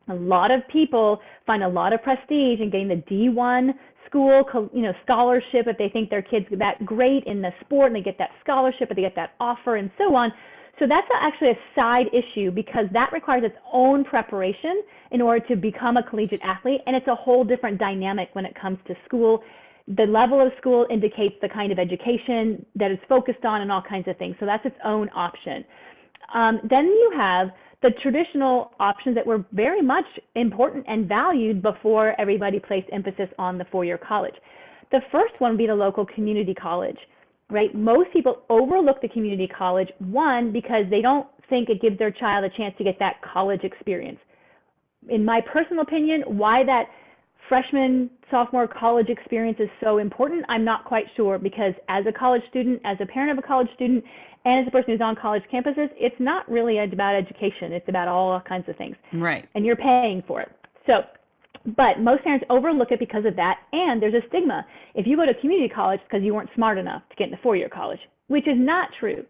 [0.08, 3.72] A lot of people find a lot of prestige in getting the D1
[4.08, 7.96] school, you know, scholarship if they think their kids that great in the sport and
[7.96, 10.32] they get that scholarship or they get that offer and so on.
[10.80, 15.56] So that's actually a side issue because that requires its own preparation in order to
[15.56, 16.82] become a collegiate athlete.
[16.86, 19.42] And it's a whole different dynamic when it comes to school.
[19.88, 23.84] The level of school indicates the kind of education that it's focused on and all
[23.88, 24.36] kinds of things.
[24.40, 25.64] So that's its own option.
[26.34, 27.50] Um, then you have
[27.82, 33.58] the traditional options that were very much important and valued before everybody placed emphasis on
[33.58, 34.34] the four year college.
[34.92, 36.98] The first one would be the local community college
[37.50, 37.74] right?
[37.76, 42.44] Most people overlook the community college, one, because they don't think it gives their child
[42.44, 44.20] a chance to get that college experience.
[45.10, 46.86] In my personal opinion, why that
[47.48, 52.42] freshman, sophomore college experience is so important, I'm not quite sure because as a college
[52.50, 54.04] student, as a parent of a college student,
[54.46, 57.72] and as a person who's on college campuses, it's not really about education.
[57.72, 58.96] It's about all kinds of things.
[59.14, 59.48] Right.
[59.56, 60.52] And you're paying for it.
[60.86, 61.02] So
[61.66, 64.66] but most parents overlook it because of that, and there's a stigma.
[64.94, 67.70] If you go to community college because you weren't smart enough to get into four-year
[67.70, 69.26] college, which is not true.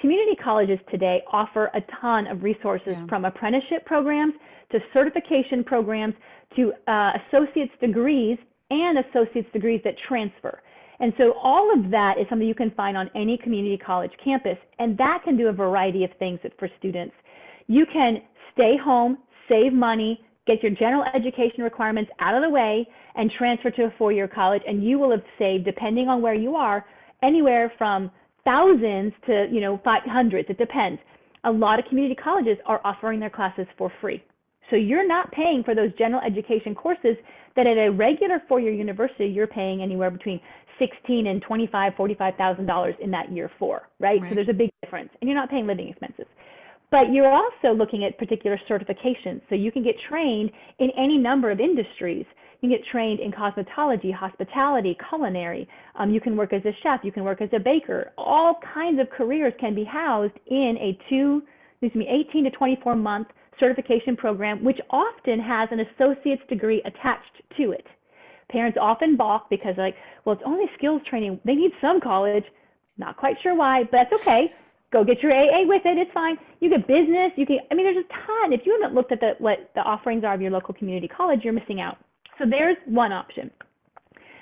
[0.00, 3.06] Community colleges today offer a ton of resources yeah.
[3.08, 4.34] from apprenticeship programs
[4.70, 6.14] to certification programs
[6.56, 8.38] to uh, associate's degrees
[8.70, 10.60] and associate's degrees that transfer.
[11.00, 14.56] And so all of that is something you can find on any community college campus,
[14.78, 17.14] and that can do a variety of things for students.
[17.66, 18.18] You can
[18.52, 23.70] stay home, save money, get your general education requirements out of the way, and transfer
[23.70, 24.62] to a four year college.
[24.66, 26.84] And you will have saved, depending on where you are,
[27.22, 28.10] anywhere from
[28.44, 30.50] thousands to you know five hundreds.
[30.50, 31.00] It depends.
[31.44, 34.22] A lot of community colleges are offering their classes for free.
[34.70, 37.16] So you're not paying for those general education courses
[37.56, 40.40] that at a regular four-year university you're paying anywhere between
[40.78, 44.20] sixteen and twenty-five, forty-five thousand dollars in that year four, right?
[44.20, 44.30] right?
[44.30, 46.26] So there's a big difference, and you're not paying living expenses.
[46.90, 49.42] But you're also looking at particular certifications.
[49.48, 52.24] So you can get trained in any number of industries.
[52.60, 55.68] You can get trained in cosmetology, hospitality, culinary.
[55.96, 57.00] Um, you can work as a chef.
[57.02, 58.12] You can work as a baker.
[58.16, 62.96] All kinds of careers can be housed in a two, excuse me, 18 to 24
[62.96, 63.28] month
[63.60, 67.86] certification program, which often has an associate's degree attached to it.
[68.50, 71.38] Parents often balk because, like, well, it's only skills training.
[71.44, 72.44] They need some college.
[72.96, 74.52] Not quite sure why, but that's okay
[74.92, 75.98] go get your AA with it.
[75.98, 76.36] It's fine.
[76.60, 77.32] You get business.
[77.36, 77.58] You can.
[77.70, 78.52] I mean, there's a ton.
[78.52, 81.40] If you haven't looked at the what the offerings are of your local community college,
[81.44, 81.98] you're missing out.
[82.38, 83.50] So there's one option.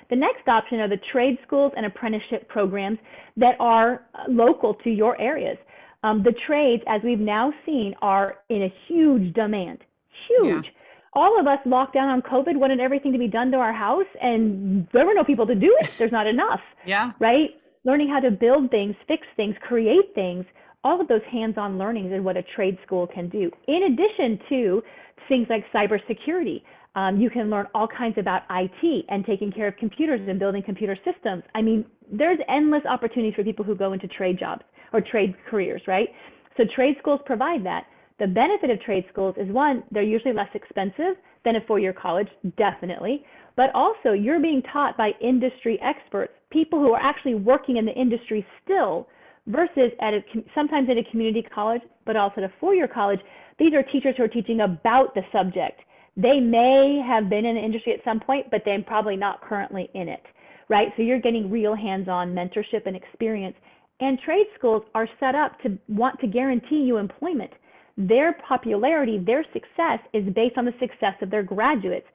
[0.09, 2.97] The next option are the trade schools and apprenticeship programs
[3.35, 5.57] that are uh, local to your areas.
[6.03, 9.79] Um, the trades, as we've now seen, are in a huge demand.
[10.27, 10.65] Huge.
[10.65, 10.71] Yeah.
[11.13, 14.05] All of us locked down on COVID wanted everything to be done to our house,
[14.21, 15.89] and there were no people to do it.
[15.97, 16.61] There's not enough.
[16.85, 17.11] yeah.
[17.19, 17.49] Right?
[17.87, 20.45] Learning how to build things, fix things, create things,
[20.83, 23.49] all of those hands-on learnings and what a trade school can do.
[23.67, 24.83] In addition to
[25.29, 26.61] things like cybersecurity,
[26.95, 30.61] um, you can learn all kinds about IT and taking care of computers and building
[30.63, 31.43] computer systems.
[31.55, 35.81] I mean, there's endless opportunities for people who go into trade jobs or trade careers,
[35.87, 36.09] right?
[36.57, 37.85] So trade schools provide that.
[38.19, 41.93] The benefit of trade schools is one, they're usually less expensive than a four year
[41.93, 43.23] college, definitely
[43.57, 47.93] but also you're being taught by industry experts, people who are actually working in the
[47.93, 49.07] industry still,
[49.47, 50.19] versus at a,
[50.53, 53.19] sometimes at a community college, but also at a four-year college.
[53.57, 55.81] These are teachers who are teaching about the subject.
[56.15, 59.89] They may have been in the industry at some point, but they're probably not currently
[59.93, 60.23] in it,
[60.67, 60.89] right?
[60.95, 63.55] So you're getting real hands-on mentorship and experience.
[63.99, 67.51] And trade schools are set up to want to guarantee you employment.
[67.97, 72.07] Their popularity, their success is based on the success of their graduates.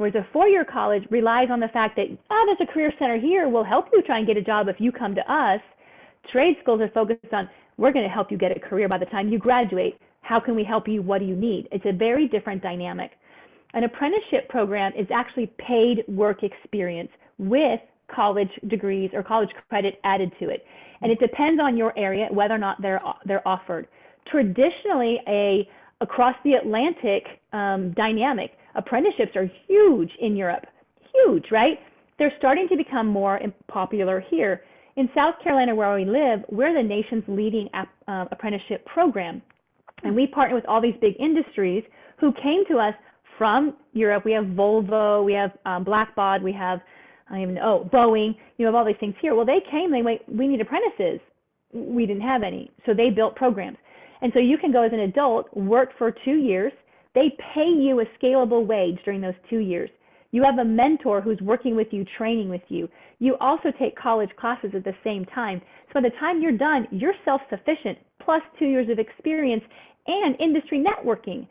[0.00, 3.50] Whereas a four-year college relies on the fact that, oh, there's a career center here.
[3.50, 5.60] We'll help you try and get a job if you come to us.
[6.32, 9.04] Trade schools are focused on, we're going to help you get a career by the
[9.04, 10.00] time you graduate.
[10.22, 11.02] How can we help you?
[11.02, 11.68] What do you need?
[11.70, 13.10] It's a very different dynamic.
[13.74, 20.32] An apprenticeship program is actually paid work experience with college degrees or college credit added
[20.40, 20.64] to it.
[21.02, 23.86] And it depends on your area whether or not they're, they're offered.
[24.30, 25.68] traditionally a
[26.00, 28.52] across the Atlantic um, dynamic.
[28.74, 30.64] Apprenticeships are huge in Europe,
[31.12, 31.78] huge, right?
[32.18, 34.62] They're starting to become more popular here.
[34.96, 39.40] In South Carolina, where we live, we're the nation's leading uh, apprenticeship program.
[40.02, 41.84] And we partner with all these big industries
[42.18, 42.94] who came to us
[43.38, 44.24] from Europe.
[44.24, 46.80] We have Volvo, we have um, Blackbaud, we have,
[47.28, 49.34] I don't even know, oh, Boeing, you have all these things here.
[49.34, 51.20] Well, they came, they went, we need apprentices.
[51.72, 52.70] We didn't have any.
[52.84, 53.78] So they built programs.
[54.20, 56.72] And so you can go as an adult, work for two years.
[57.14, 59.90] They pay you a scalable wage during those two years.
[60.32, 62.88] You have a mentor who's working with you, training with you.
[63.18, 65.60] You also take college classes at the same time.
[65.88, 69.64] So by the time you're done, you're self sufficient, plus two years of experience
[70.06, 71.48] and industry networking.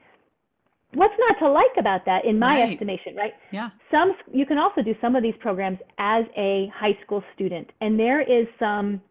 [0.94, 2.72] What's not to like about that, in my right.
[2.72, 3.34] estimation, right?
[3.52, 3.70] Yeah.
[3.92, 8.00] Some you can also do some of these programs as a high school student, and
[8.00, 9.02] there is some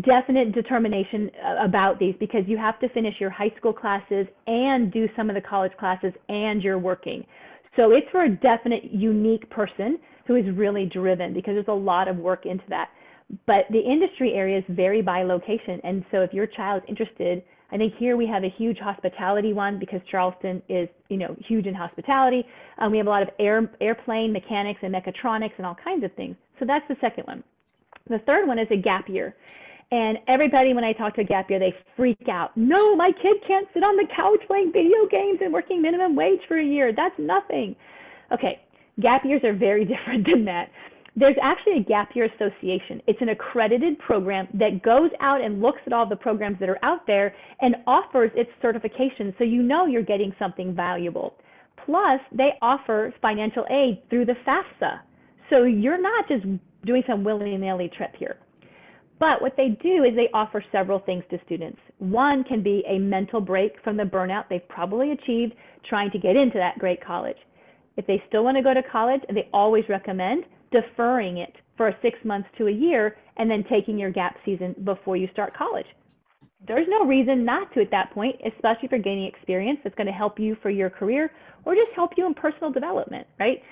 [0.00, 4.90] definite determination uh, about these because you have to finish your high school classes and
[4.92, 7.24] do some of the college classes and you're working.
[7.76, 12.08] So it's for a definite unique person who is really driven because there's a lot
[12.08, 12.88] of work into that.
[13.46, 15.80] But the industry areas vary by location.
[15.84, 19.54] And so if your child is interested, I think here we have a huge hospitality
[19.54, 22.44] one because Charleston is, you know, huge in hospitality.
[22.78, 26.12] Um, we have a lot of air, airplane mechanics and mechatronics and all kinds of
[26.12, 26.36] things.
[26.58, 27.42] So that's the second one.
[28.08, 29.34] The third one is a gap year.
[29.92, 32.56] And everybody, when I talk to a gap year, they freak out.
[32.56, 36.40] No, my kid can't sit on the couch playing video games and working minimum wage
[36.48, 36.94] for a year.
[36.96, 37.76] That's nothing.
[38.32, 38.62] Okay,
[39.00, 40.70] gap years are very different than that.
[41.14, 43.02] There's actually a gap year association.
[43.06, 46.82] It's an accredited program that goes out and looks at all the programs that are
[46.82, 51.34] out there and offers its certification so you know you're getting something valuable.
[51.84, 55.00] Plus, they offer financial aid through the FAFSA.
[55.50, 56.46] So you're not just
[56.86, 58.38] doing some willy nilly trip here.
[59.22, 61.78] But what they do is they offer several things to students.
[61.98, 65.54] One can be a mental break from the burnout they've probably achieved
[65.88, 67.36] trying to get into that great college.
[67.96, 72.18] If they still want to go to college, they always recommend deferring it for six
[72.24, 75.86] months to a year and then taking your gap season before you start college.
[76.66, 80.08] There's no reason not to at that point, especially if you're gaining experience that's going
[80.08, 81.30] to help you for your career
[81.64, 83.62] or just help you in personal development, right?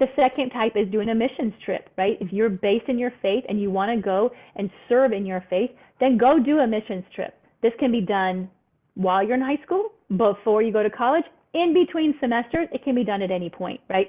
[0.00, 2.16] The second type is doing a missions trip, right?
[2.20, 5.44] If you're based in your faith and you want to go and serve in your
[5.50, 7.34] faith, then go do a missions trip.
[7.62, 8.50] This can be done
[8.94, 12.66] while you're in high school, before you go to college, in between semesters.
[12.72, 14.08] It can be done at any point, right?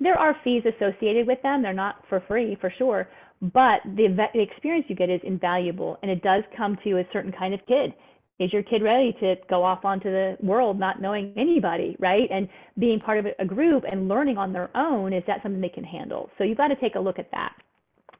[0.00, 1.62] There are fees associated with them.
[1.62, 3.08] They're not for free, for sure,
[3.40, 7.32] but the, the experience you get is invaluable, and it does come to a certain
[7.32, 7.94] kind of kid
[8.38, 12.28] is your kid ready to go off onto the world not knowing anybody right?
[12.30, 12.48] And
[12.78, 15.84] being part of a group and learning on their own is that something they can
[15.84, 16.30] handle?
[16.38, 17.52] So you've got to take a look at that.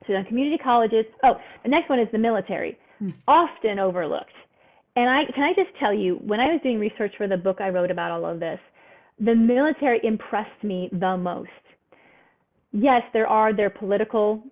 [0.07, 2.79] So then community colleges oh the next one is the military.
[2.99, 3.11] Hmm.
[3.29, 4.33] often overlooked.
[4.97, 7.59] And i can i just tell you when i was doing research for the book
[7.61, 8.59] i wrote about all of this
[9.21, 11.51] the military impressed me the most.
[12.73, 14.43] Yes there are their political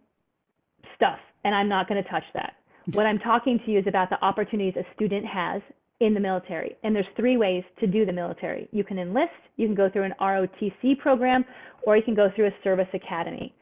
[0.94, 2.54] stuff and i'm not going to touch that
[2.92, 5.62] what I'm talking to you is about the opportunities a student has
[6.00, 6.76] in the military.
[6.82, 8.68] And there's three ways to do the military.
[8.70, 11.44] You can enlist, you can go through an ROTC program,
[11.86, 13.54] or you can go through a service academy.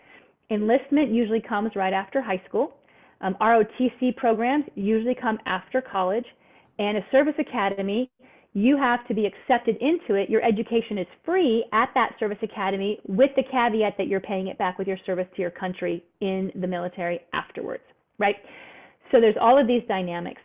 [0.50, 2.76] Enlistment usually comes right after high school.
[3.20, 6.26] Um, ROTC programs usually come after college.
[6.78, 8.10] And a service academy,
[8.52, 10.28] you have to be accepted into it.
[10.28, 14.58] Your education is free at that service academy with the caveat that you're paying it
[14.58, 17.84] back with your service to your country in the military afterwards,
[18.18, 18.36] right?
[19.12, 20.40] So there's all of these dynamics.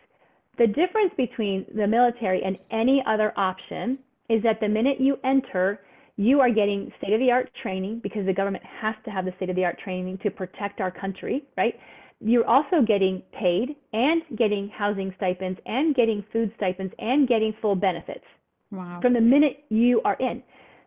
[0.58, 5.80] The difference between the military and any other option is that the minute you enter,
[6.16, 9.32] you are getting state of the art training because the government has to have the
[9.36, 11.74] state of the art training to protect our country, right?
[12.20, 17.74] You're also getting paid and getting housing stipends and getting food stipends and getting full
[17.74, 18.24] benefits
[18.70, 19.00] wow.
[19.00, 20.42] from the minute you are in.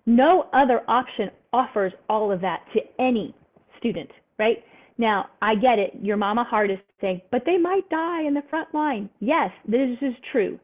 [0.06, 3.34] No other option offers all of that to any
[3.80, 4.64] student, right?
[4.98, 5.92] Now, I get it.
[6.02, 9.10] Your mama heart is saying, but they might die in the front line.
[9.20, 10.60] Yes, this is true.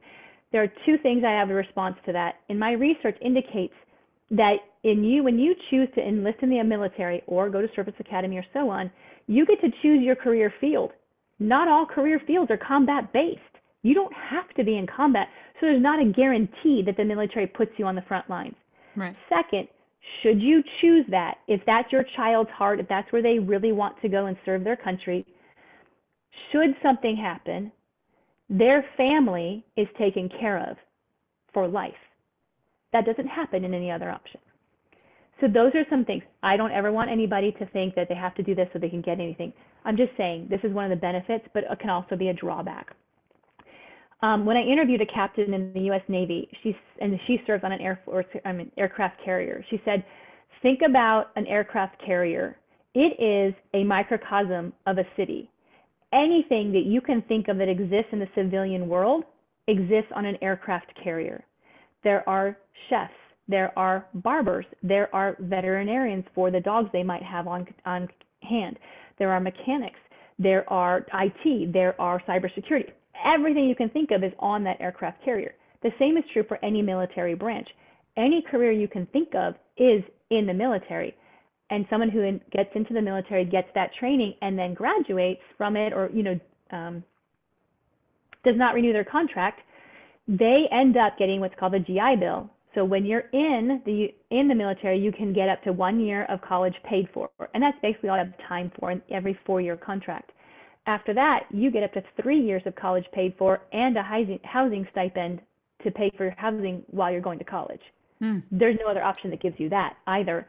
[0.51, 2.35] There are two things I have a response to that.
[2.49, 3.73] And my research indicates
[4.31, 7.95] that in you, when you choose to enlist in the military or go to service
[7.99, 8.91] academy or so on,
[9.27, 10.91] you get to choose your career field.
[11.39, 13.39] Not all career fields are combat based.
[13.81, 15.27] You don't have to be in combat.
[15.59, 18.55] So there's not a guarantee that the military puts you on the front lines.
[18.95, 19.15] Right.
[19.29, 19.67] Second,
[20.21, 24.01] should you choose that, if that's your child's heart, if that's where they really want
[24.01, 25.25] to go and serve their country,
[26.51, 27.71] should something happen,
[28.49, 30.77] their family is taken care of
[31.53, 31.93] for life.
[32.93, 34.39] That doesn't happen in any other option.
[35.39, 36.23] So those are some things.
[36.43, 38.89] I don't ever want anybody to think that they have to do this so they
[38.89, 39.53] can get anything.
[39.85, 42.33] I'm just saying this is one of the benefits, but it can also be a
[42.33, 42.95] drawback.
[44.21, 46.01] Um, when I interviewed a captain in the U.S.
[46.09, 49.63] Navy, she and she serves on an air force, I mean, aircraft carrier.
[49.69, 50.03] She said,
[50.61, 52.57] "Think about an aircraft carrier.
[52.93, 55.49] It is a microcosm of a city.
[56.11, 59.23] Anything that you can think of that exists in the civilian world
[59.67, 61.45] exists on an aircraft carrier.
[62.03, 62.57] There are
[62.89, 63.13] chefs,
[63.47, 68.09] there are barbers, there are veterinarians for the dogs they might have on on
[68.41, 68.79] hand.
[69.17, 69.99] There are mechanics,
[70.39, 72.91] there are IT, there are cybersecurity
[73.25, 75.53] everything you can think of is on that aircraft carrier.
[75.83, 77.67] The same is true for any military branch.
[78.17, 81.15] Any career you can think of is in the military.
[81.69, 85.93] And someone who gets into the military gets that training and then graduates from it
[85.93, 86.39] or, you know,
[86.71, 87.03] um,
[88.43, 89.61] does not renew their contract,
[90.27, 92.49] they end up getting what's called a GI Bill.
[92.75, 96.25] So when you're in the in the military, you can get up to one year
[96.25, 99.75] of college paid for, and that's basically all you have time for in every four-year
[99.75, 100.31] contract.
[100.85, 104.87] After that, you get up to three years of college paid for and a housing
[104.91, 105.41] stipend
[105.83, 107.81] to pay for your housing while you're going to college.
[108.21, 108.43] Mm.
[108.51, 110.47] There's no other option that gives you that either.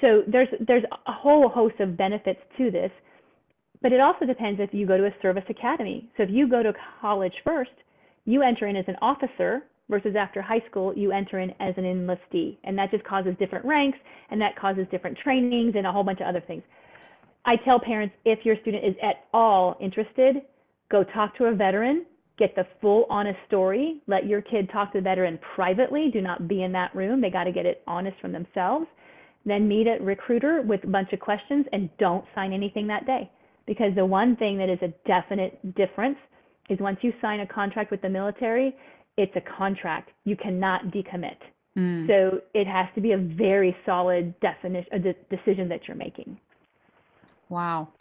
[0.00, 2.92] So there's there's a whole host of benefits to this,
[3.82, 6.08] but it also depends if you go to a service academy.
[6.16, 7.72] So if you go to college first,
[8.24, 11.84] you enter in as an officer versus after high school you enter in as an
[11.84, 13.98] enlistee, and that just causes different ranks
[14.30, 16.62] and that causes different trainings and a whole bunch of other things.
[17.48, 20.42] I tell parents if your student is at all interested,
[20.90, 22.04] go talk to a veteran,
[22.38, 24.02] get the full honest story.
[24.06, 26.10] Let your kid talk to the veteran privately.
[26.12, 27.22] Do not be in that room.
[27.22, 28.84] They got to get it honest from themselves.
[29.46, 33.30] Then meet a recruiter with a bunch of questions and don't sign anything that day.
[33.66, 36.18] Because the one thing that is a definite difference
[36.68, 38.76] is once you sign a contract with the military,
[39.16, 40.10] it's a contract.
[40.24, 41.38] You cannot decommit.
[41.78, 42.06] Mm.
[42.08, 46.38] So it has to be a very solid definition, a de- decision that you're making.
[47.48, 47.94] Wow.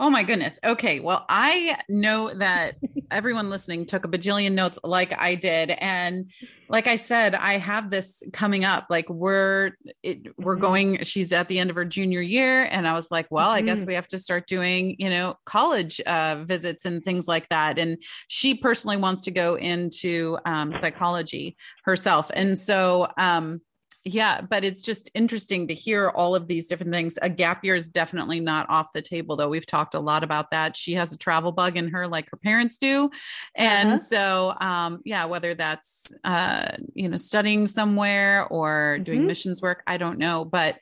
[0.00, 0.58] Oh my goodness.
[0.64, 0.98] Okay.
[0.98, 2.76] Well, I know that
[3.12, 5.70] everyone listening took a bajillion notes like I did.
[5.70, 6.32] And
[6.68, 8.86] like I said, I have this coming up.
[8.90, 9.72] Like we're
[10.02, 10.62] it, we're mm-hmm.
[10.62, 12.64] going, she's at the end of her junior year.
[12.64, 13.50] And I was like, well.
[13.50, 13.86] I guess mm-hmm.
[13.86, 17.78] we have to start doing, you know, college uh, visits and things like that.
[17.78, 22.32] And she personally wants to go into um, psychology herself.
[22.34, 23.60] And so um
[24.04, 27.18] yeah, but it's just interesting to hear all of these different things.
[27.22, 29.48] A gap year is definitely not off the table, though.
[29.48, 30.76] We've talked a lot about that.
[30.76, 33.10] She has a travel bug in her, like her parents do,
[33.54, 33.98] and uh-huh.
[33.98, 39.28] so um, yeah, whether that's uh, you know studying somewhere or doing mm-hmm.
[39.28, 40.78] missions work, I don't know, but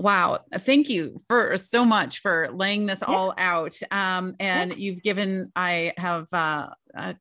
[0.00, 0.38] Wow.
[0.54, 3.12] Thank you for so much for laying this yeah.
[3.12, 3.76] all out.
[3.90, 4.76] Um, and yeah.
[4.76, 7.14] you've given, I have, uh, uh,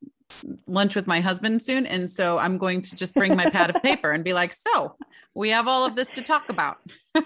[0.67, 1.85] lunch with my husband soon.
[1.85, 4.95] And so I'm going to just bring my pad of paper and be like, so
[5.33, 6.79] we have all of this to talk about.
[7.15, 7.25] can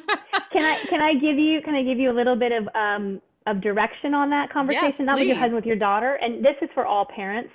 [0.56, 3.62] I, can I give you, can I give you a little bit of, um, of
[3.62, 6.16] direction on that conversation, yes, not with your husband, with your daughter.
[6.16, 7.52] And this is for all parents.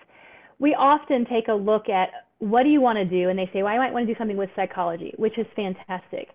[0.59, 3.29] We often take a look at what do you want to do?
[3.29, 6.29] And they say, well, I might want to do something with psychology, which is fantastic.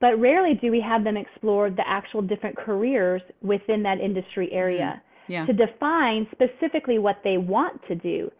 [0.00, 4.96] But rarely do we have them explore the actual different careers within that industry area.
[4.96, 5.46] Mm-hmm yeah.
[5.46, 8.30] to define specifically what they want to do.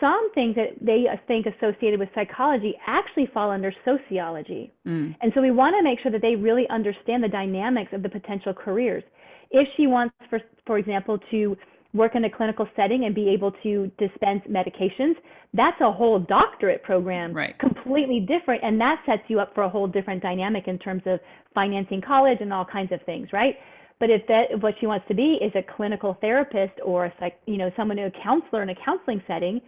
[0.00, 4.72] Some things that they think associated with psychology actually fall under sociology.
[4.86, 5.16] Mm.
[5.20, 8.08] And so we want to make sure that they really understand the dynamics of the
[8.08, 9.02] potential careers.
[9.50, 11.56] If she wants, for, for example, to
[11.94, 15.14] work in a clinical setting and be able to dispense medications,
[15.54, 17.58] that's a whole doctorate program, right.
[17.58, 18.62] completely different.
[18.62, 21.18] And that sets you up for a whole different dynamic in terms of
[21.54, 23.54] financing college and all kinds of things, right?
[24.00, 27.38] But if that what she wants to be is a clinical therapist or a psych,
[27.46, 29.60] you know someone a counselor in a counseling setting,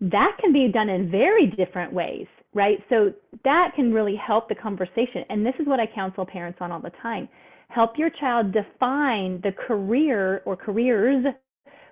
[0.00, 2.78] that can be done in very different ways, right?
[2.88, 3.12] So
[3.44, 5.24] that can really help the conversation.
[5.28, 7.28] And this is what I counsel parents on all the time.
[7.68, 11.24] Help your child define the career or careers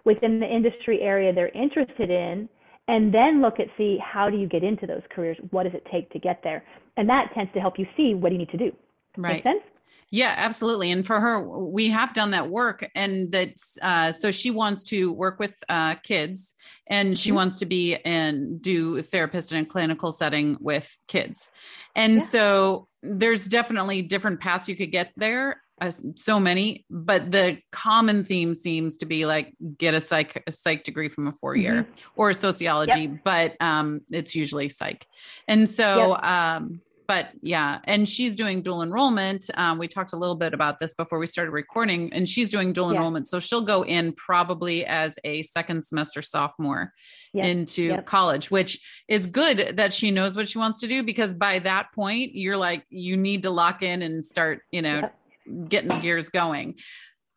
[0.05, 2.49] within the industry area they're interested in
[2.89, 5.87] and then look at see how do you get into those careers what does it
[5.93, 6.65] take to get there
[6.97, 8.73] and that tends to help you see what you need to do
[9.19, 9.63] right Make sense
[10.11, 10.91] yeah, absolutely.
[10.91, 12.89] And for her, we have done that work.
[12.95, 16.55] And that's uh, so she wants to work with uh, kids
[16.87, 17.37] and she mm-hmm.
[17.37, 21.51] wants to be and do therapist in a clinical setting with kids.
[21.95, 22.21] And yeah.
[22.21, 25.63] so there's definitely different paths you could get there.
[25.81, 30.51] Uh, so many, but the common theme seems to be like get a psych a
[30.51, 32.21] psych degree from a four year mm-hmm.
[32.21, 33.19] or sociology, yep.
[33.23, 35.07] but um, it's usually psych.
[35.47, 36.25] And so yep.
[36.25, 39.49] um, but yeah, and she's doing dual enrollment.
[39.55, 42.75] Um, we talked a little bit about this before we started recording, and she's doing
[42.75, 42.99] dual yeah.
[42.99, 43.27] enrollment.
[43.27, 46.93] So she'll go in probably as a second semester sophomore
[47.33, 47.47] yep.
[47.47, 48.07] into yep.
[48.07, 48.79] college, which
[49.09, 52.59] is good that she knows what she wants to do because by that point, you're
[52.59, 55.69] like, you need to lock in and start, you know, yep.
[55.69, 56.77] getting the gears going.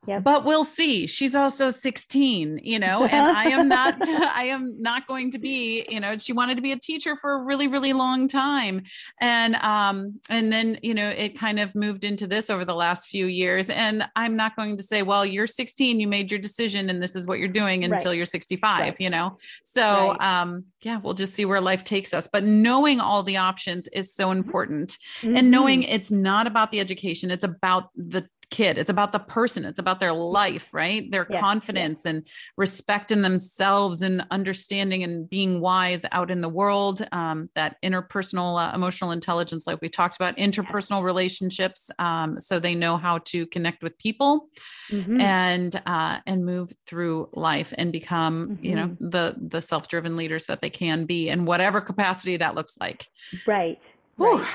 [0.08, 0.24] Yep.
[0.24, 1.06] But we'll see.
[1.06, 5.86] She's also 16, you know, and I am not I am not going to be,
[5.90, 8.82] you know, she wanted to be a teacher for a really really long time.
[9.20, 13.10] And um and then, you know, it kind of moved into this over the last
[13.10, 16.90] few years and I'm not going to say, well, you're 16, you made your decision
[16.90, 18.18] and this is what you're doing until right.
[18.18, 19.00] you're 65, right.
[19.00, 19.38] you know.
[19.64, 20.42] So, right.
[20.42, 22.28] um yeah, we'll just see where life takes us.
[22.32, 24.98] But knowing all the options is so important.
[25.22, 25.38] Mm-hmm.
[25.38, 28.78] And knowing it's not about the education, it's about the kid.
[28.78, 29.66] It's about the person.
[29.66, 31.10] It's about their life, right?
[31.10, 32.12] Their yeah, confidence yeah.
[32.12, 32.28] and
[32.58, 37.08] respect in themselves and understanding and being wise out in the world.
[37.12, 42.76] Um, that interpersonal uh, emotional intelligence, like we talked about, interpersonal relationships, um, so they
[42.76, 44.50] know how to connect with people
[44.92, 45.20] mm-hmm.
[45.20, 48.66] and uh, and move through life and become, mm-hmm.
[48.66, 49.10] you know, mm-hmm.
[49.10, 53.08] the the self driven leaders that they can be in whatever capacity that looks like.
[53.48, 53.80] Right.
[54.18, 54.46] Right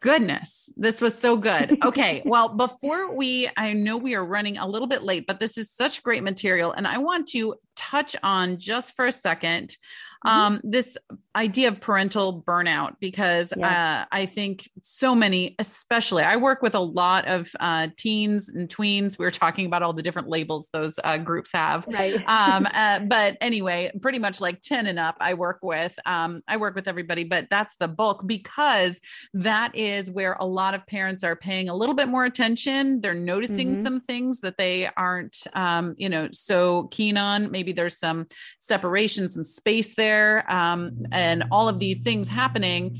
[0.00, 1.78] goodness, this was so good.
[1.86, 2.22] Okay.
[2.24, 5.70] well, before we, I know we are running a little bit late, but this is
[5.70, 6.72] such great material.
[6.72, 9.76] And I want to touch on just for a second
[10.24, 10.28] mm-hmm.
[10.28, 10.96] um, this
[11.36, 14.02] idea of parental burnout because yeah.
[14.02, 18.68] uh, I think so many, especially I work with a lot of uh, teens and
[18.68, 19.18] tweens.
[19.18, 21.86] We were talking about all the different labels those uh, groups have.
[21.86, 22.16] Right.
[22.26, 25.96] um, uh, but anyway, pretty much like 10 and up, I work with.
[26.06, 29.00] Um, I work with everybody, but that's the bulk because
[29.34, 33.02] that is where a lot of parents are paying a little bit more attention.
[33.02, 33.82] They're noticing mm-hmm.
[33.82, 37.50] some things that they aren't, um, you know, so keen on.
[37.50, 38.26] Maybe there's some
[38.58, 40.15] separation, some space there.
[40.48, 42.98] Um, and all of these things happening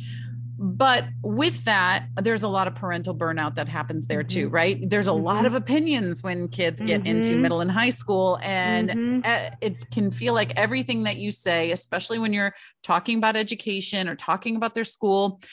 [0.59, 4.55] but with that there's a lot of parental burnout that happens there too mm-hmm.
[4.55, 5.25] right there's a mm-hmm.
[5.25, 7.19] lot of opinions when kids get mm-hmm.
[7.19, 9.55] into middle and high school and mm-hmm.
[9.61, 14.17] it can feel like everything that you say especially when you're talking about education or
[14.17, 15.45] talking about their school uh,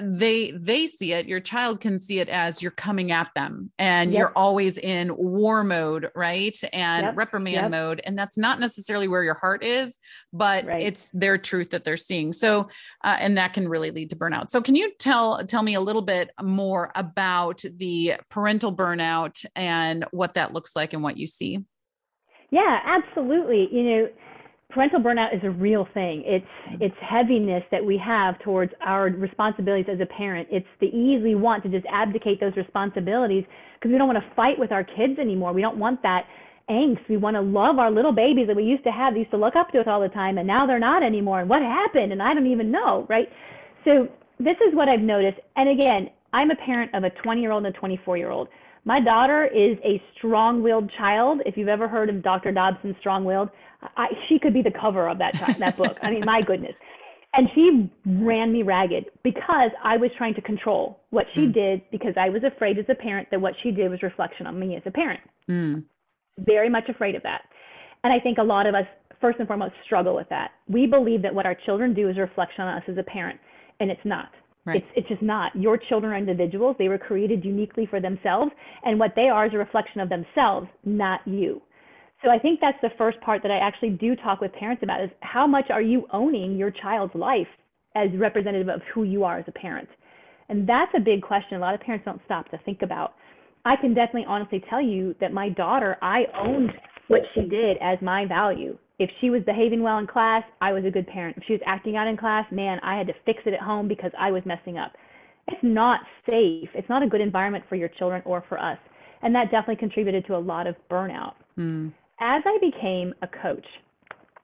[0.00, 4.12] they they see it your child can see it as you're coming at them and
[4.12, 4.18] yep.
[4.18, 7.16] you're always in war mode right and yep.
[7.16, 7.70] reprimand yep.
[7.70, 9.96] mode and that's not necessarily where your heart is
[10.32, 10.82] but right.
[10.82, 12.68] it's their truth that they're seeing so
[13.04, 15.80] uh, and that can really lead to burnout so can you tell tell me a
[15.80, 21.26] little bit more about the parental burnout and what that looks like and what you
[21.26, 21.64] see
[22.50, 24.08] yeah absolutely you know
[24.78, 26.22] parental burnout is a real thing.
[26.24, 26.82] It's mm-hmm.
[26.82, 30.46] it's heaviness that we have towards our responsibilities as a parent.
[30.52, 33.42] It's the ease we want to just abdicate those responsibilities
[33.74, 35.52] because we don't want to fight with our kids anymore.
[35.52, 36.26] We don't want that
[36.70, 37.08] angst.
[37.08, 39.56] We want to love our little babies that we used to have, used to look
[39.56, 41.40] up to us all the time, and now they're not anymore.
[41.40, 42.12] And what happened?
[42.12, 43.26] And I don't even know, right?
[43.84, 44.06] So
[44.38, 45.40] this is what I've noticed.
[45.56, 48.46] And again, I'm a parent of a 20 year old and a 24 year old.
[48.84, 51.40] My daughter is a strong-willed child.
[51.44, 52.52] If you've ever heard of Dr.
[52.52, 53.50] Dobson's Strong-willed,
[53.82, 55.96] I, she could be the cover of that that book.
[56.02, 56.74] I mean, my goodness.
[57.34, 61.52] And she ran me ragged because I was trying to control what she mm.
[61.52, 64.58] did because I was afraid as a parent that what she did was reflection on
[64.58, 65.20] me as a parent.
[65.48, 65.84] Mm.
[66.38, 67.42] Very much afraid of that.
[68.02, 68.86] And I think a lot of us,
[69.20, 70.52] first and foremost, struggle with that.
[70.68, 73.38] We believe that what our children do is a reflection on us as a parent,
[73.80, 74.30] and it's not.
[74.64, 74.76] Right.
[74.76, 75.54] It's, it's just not.
[75.54, 76.76] Your children are individuals.
[76.78, 78.52] They were created uniquely for themselves,
[78.84, 81.60] and what they are is a reflection of themselves, not you.
[82.24, 85.02] So I think that's the first part that I actually do talk with parents about
[85.02, 87.46] is how much are you owning your child's life
[87.94, 89.88] as representative of who you are as a parent?
[90.48, 93.14] And that's a big question a lot of parents don't stop to think about.
[93.64, 96.72] I can definitely honestly tell you that my daughter, I owned
[97.08, 100.84] what she did as my value if she was behaving well in class, I was
[100.84, 101.36] a good parent.
[101.36, 103.86] If she was acting out in class, man, I had to fix it at home
[103.86, 104.92] because I was messing up.
[105.46, 106.68] It's not safe.
[106.74, 108.78] It's not a good environment for your children or for us.
[109.22, 111.34] And that definitely contributed to a lot of burnout.
[111.56, 111.92] Mm.
[112.20, 113.66] As I became a coach,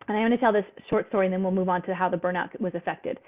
[0.09, 2.09] and I'm going to tell this short story and then we'll move on to how
[2.09, 3.19] the burnout was affected.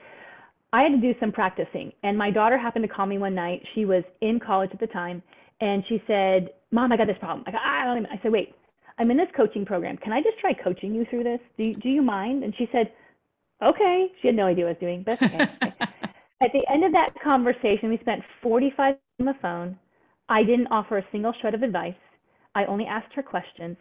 [0.72, 3.62] I had to do some practicing, and my daughter happened to call me one night.
[3.74, 5.22] She was in college at the time,
[5.60, 8.32] and she said, "Mom, I got this problem." I go, "I don't even." I said,
[8.32, 8.54] "Wait,
[8.98, 9.96] I'm in this coaching program.
[9.98, 11.40] Can I just try coaching you through this?
[11.58, 12.44] Do you, do you mind?
[12.44, 12.92] And she said,
[13.62, 14.08] okay.
[14.20, 15.38] She had no idea what I was doing, but okay.
[16.42, 19.78] At the end of that conversation, we spent 45 on the phone.
[20.28, 21.94] I didn't offer a single shred of advice.
[22.54, 23.76] I only asked her questions.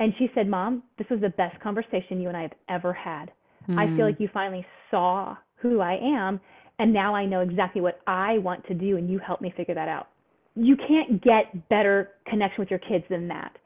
[0.00, 3.30] And she said, Mom, this was the best conversation you and I have ever had.
[3.68, 3.78] Mm.
[3.78, 4.02] I feel hmm.
[4.02, 6.40] like you finally saw who I am.
[6.78, 8.96] And now I know exactly what I want to do.
[8.96, 10.08] And you helped me figure that out.
[10.54, 13.56] You can't get better connection with your kids than that.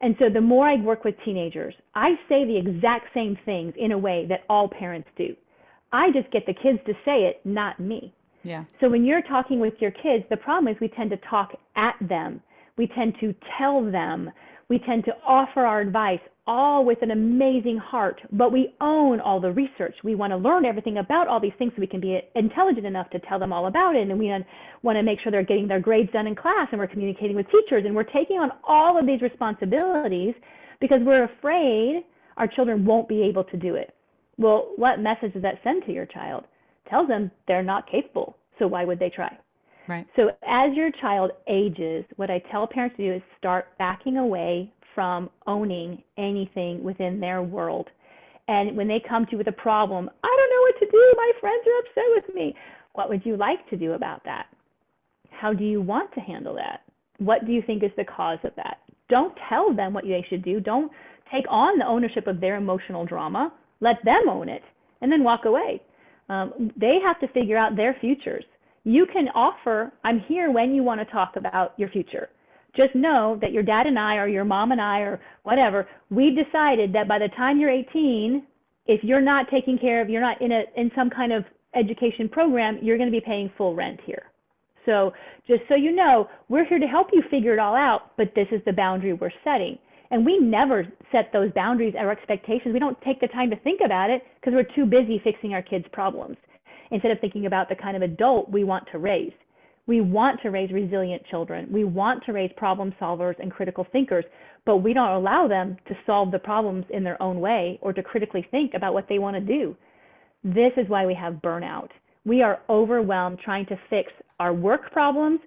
[0.00, 3.90] And so the more I work with teenagers, I say the exact same things in
[3.90, 5.34] a way that all parents do.
[5.92, 8.14] I just get the kids to say it, not me.
[8.44, 8.64] Yeah.
[8.80, 11.94] So when you're talking with your kids, the problem is we tend to talk at
[12.00, 12.40] them.
[12.76, 14.30] We tend to tell them.
[14.72, 19.38] We tend to offer our advice all with an amazing heart, but we own all
[19.38, 19.94] the research.
[20.02, 23.10] We want to learn everything about all these things so we can be intelligent enough
[23.10, 24.08] to tell them all about it.
[24.08, 24.32] And we
[24.82, 27.44] want to make sure they're getting their grades done in class and we're communicating with
[27.50, 30.32] teachers and we're taking on all of these responsibilities
[30.80, 32.02] because we're afraid
[32.38, 33.94] our children won't be able to do it.
[34.38, 36.44] Well, what message does that send to your child?
[36.88, 38.38] Tells them they're not capable.
[38.58, 39.36] So why would they try?
[39.88, 40.06] Right.
[40.16, 44.72] So as your child ages, what I tell parents to do is start backing away
[44.94, 47.88] from owning anything within their world.
[48.48, 51.12] And when they come to you with a problem, I don't know what to do.
[51.16, 52.54] My friends are upset with me.
[52.94, 54.46] What would you like to do about that?
[55.30, 56.82] How do you want to handle that?
[57.18, 58.78] What do you think is the cause of that?
[59.08, 60.60] Don't tell them what they should do.
[60.60, 60.90] Don't
[61.32, 63.52] take on the ownership of their emotional drama.
[63.80, 64.62] Let them own it
[65.00, 65.82] and then walk away.
[66.28, 68.44] Um, they have to figure out their futures.
[68.84, 72.28] You can offer, I'm here when you want to talk about your future
[72.76, 76.36] just know that your dad and I or your mom and I or whatever, we've
[76.36, 78.42] decided that by the time you're 18,
[78.86, 82.28] if you're not taking care of, you're not in a in some kind of education
[82.28, 84.24] program, you're going to be paying full rent here.
[84.84, 85.12] So
[85.46, 88.48] just so you know, we're here to help you figure it all out, but this
[88.50, 89.78] is the boundary we're setting.
[90.10, 92.74] And we never set those boundaries or expectations.
[92.74, 95.62] We don't take the time to think about it because we're too busy fixing our
[95.62, 96.36] kids' problems
[96.92, 99.32] instead of thinking about the kind of adult we want to raise.
[99.86, 101.66] We want to raise resilient children.
[101.72, 104.24] We want to raise problem solvers and critical thinkers,
[104.64, 108.02] but we don't allow them to solve the problems in their own way or to
[108.02, 109.76] critically think about what they want to do.
[110.44, 111.88] This is why we have burnout.
[112.24, 115.40] We are overwhelmed trying to fix our work problems,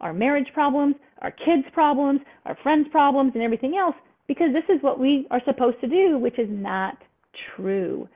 [0.00, 3.96] our marriage problems, our kids' problems, our friends' problems, and everything else
[4.30, 6.96] because this is what we are supposed to do, which is not
[7.56, 8.08] true.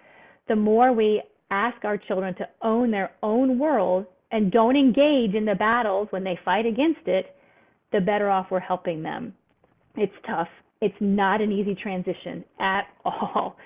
[0.46, 1.20] The more we
[1.50, 6.24] ask our children to own their own world and don't engage in the battles when
[6.24, 7.36] they fight against it,
[7.92, 9.32] the better off we're helping them.
[9.96, 10.48] It's tough.
[10.80, 13.56] It's not an easy transition at all.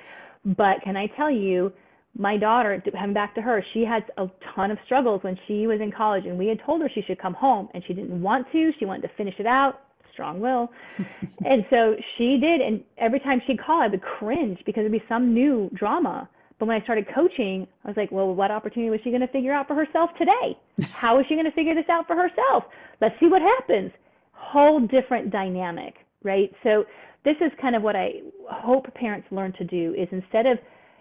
[0.45, 1.72] But can I tell you,
[2.16, 5.81] my daughter, coming back to her, she had a ton of struggles when she was
[5.81, 8.47] in college, and we had told her she should come home, and she didn't want
[8.53, 8.72] to.
[8.79, 9.81] She wanted to finish it out,
[10.12, 10.68] strong will.
[11.45, 15.03] and so she did, and every time she'd call, I would cringe because it'd be
[15.09, 16.29] some new drama.
[16.59, 19.29] But when I started coaching, I was like, well, what opportunity was she going to
[19.29, 20.59] figure out for herself today?
[20.93, 22.65] How is she going to figure this out for herself?
[23.01, 23.93] Let's see what happens.
[24.33, 26.51] Whole different dynamic, right?
[26.63, 26.85] So
[27.25, 30.59] this is kind of what I hope parents learn to do is instead of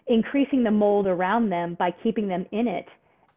[0.08, 2.86] increasing the mold around them by keeping them in it,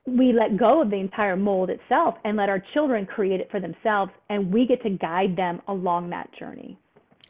[0.07, 3.61] we let go of the entire mold itself and let our children create it for
[3.61, 6.79] themselves and we get to guide them along that journey.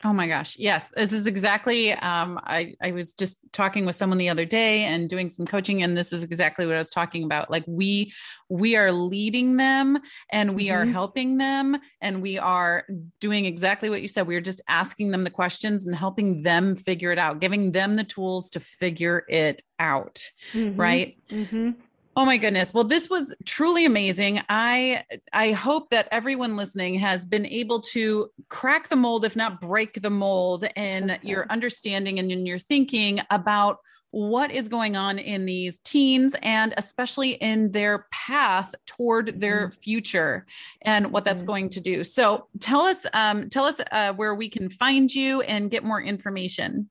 [0.03, 0.57] Oh my gosh.
[0.59, 0.91] Yes.
[0.97, 5.11] This is exactly um, I, I was just talking with someone the other day and
[5.11, 7.51] doing some coaching and this is exactly what I was talking about.
[7.51, 8.13] Like we
[8.49, 9.99] we are leading them
[10.31, 10.89] and we mm-hmm.
[10.89, 12.87] are helping them and we are
[13.21, 14.27] doing exactly what you said.
[14.27, 17.97] We are just asking them the questions and helping them figure it out, giving them
[17.97, 20.25] the tools to figure it out.
[20.55, 20.81] Mm-hmm.
[20.81, 21.17] Right.
[21.29, 21.71] Mm-hmm.
[22.17, 22.75] Oh my goodness.
[22.75, 24.43] Well, this was truly amazing.
[24.49, 29.61] I I hope that everyone listening has been able to crack the mold if not
[29.61, 31.21] break the mold in okay.
[31.23, 33.79] your understanding and in your thinking about
[34.11, 39.81] what is going on in these teens and especially in their path toward their mm-hmm.
[39.81, 40.47] future
[40.83, 41.47] and what that's mm-hmm.
[41.47, 42.03] going to do.
[42.03, 46.03] So, tell us um, tell us uh, where we can find you and get more
[46.03, 46.91] information.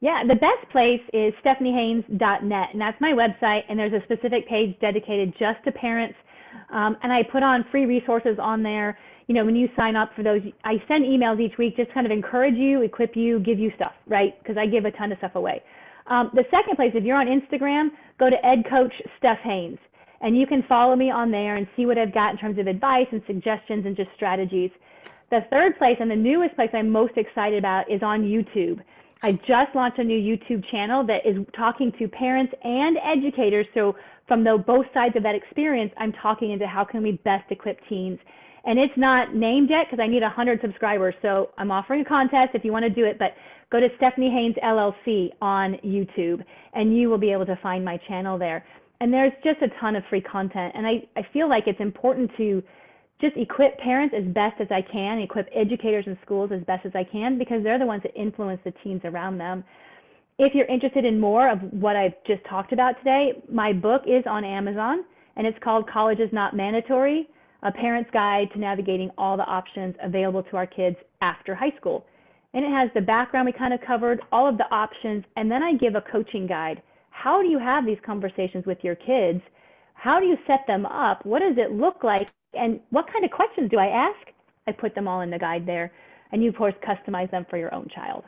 [0.00, 3.62] Yeah, the best place is stephaniehaynes.net, and that's my website.
[3.68, 6.16] And there's a specific page dedicated just to parents.
[6.72, 8.98] Um, and I put on free resources on there.
[9.26, 12.06] You know, when you sign up for those, I send emails each week, just kind
[12.06, 14.36] of encourage you, equip you, give you stuff, right?
[14.42, 15.62] Because I give a ton of stuff away.
[16.06, 19.78] Um, the second place, if you're on Instagram, go to Ed Coach Steph Haynes,
[20.22, 22.66] and you can follow me on there and see what I've got in terms of
[22.66, 24.70] advice and suggestions and just strategies.
[25.30, 28.80] The third place and the newest place I'm most excited about is on YouTube.
[29.22, 33.66] I just launched a new YouTube channel that is talking to parents and educators.
[33.74, 33.94] So
[34.26, 37.78] from the both sides of that experience, I'm talking into how can we best equip
[37.88, 38.18] teens.
[38.64, 41.14] And it's not named yet because I need 100 subscribers.
[41.20, 43.32] So I'm offering a contest if you want to do it, but
[43.70, 46.42] go to Stephanie Haynes LLC on YouTube
[46.74, 48.64] and you will be able to find my channel there.
[49.00, 50.72] And there's just a ton of free content.
[50.74, 52.62] And I, I feel like it's important to
[53.20, 56.92] just equip parents as best as I can, equip educators and schools as best as
[56.94, 59.62] I can because they're the ones that influence the teens around them.
[60.38, 64.24] If you're interested in more of what I've just talked about today, my book is
[64.26, 65.04] on Amazon
[65.36, 67.28] and it's called College is Not Mandatory
[67.62, 72.06] A Parent's Guide to Navigating All the Options Available to Our Kids After High School.
[72.54, 75.62] And it has the background we kind of covered, all of the options, and then
[75.62, 76.82] I give a coaching guide.
[77.10, 79.40] How do you have these conversations with your kids?
[79.94, 81.24] How do you set them up?
[81.26, 84.32] What does it look like and what kind of questions do I ask?
[84.66, 85.92] I put them all in the guide there.
[86.32, 88.22] and you, of course, customize them for your own child.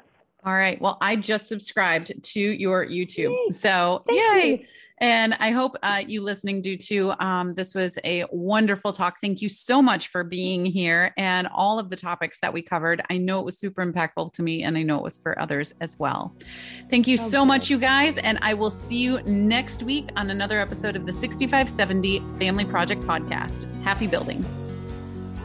[0.45, 0.81] All right.
[0.81, 3.35] Well, I just subscribed to your YouTube.
[3.53, 4.51] So, Thank yay.
[4.61, 4.67] You.
[5.03, 7.13] And I hope uh, you listening do too.
[7.19, 9.19] Um, this was a wonderful talk.
[9.21, 13.03] Thank you so much for being here and all of the topics that we covered.
[13.11, 15.75] I know it was super impactful to me, and I know it was for others
[15.81, 16.37] as well.
[16.89, 18.17] Thank you so much, you guys.
[18.19, 23.03] And I will see you next week on another episode of the 6570 Family Project
[23.03, 23.67] Podcast.
[23.83, 24.45] Happy building.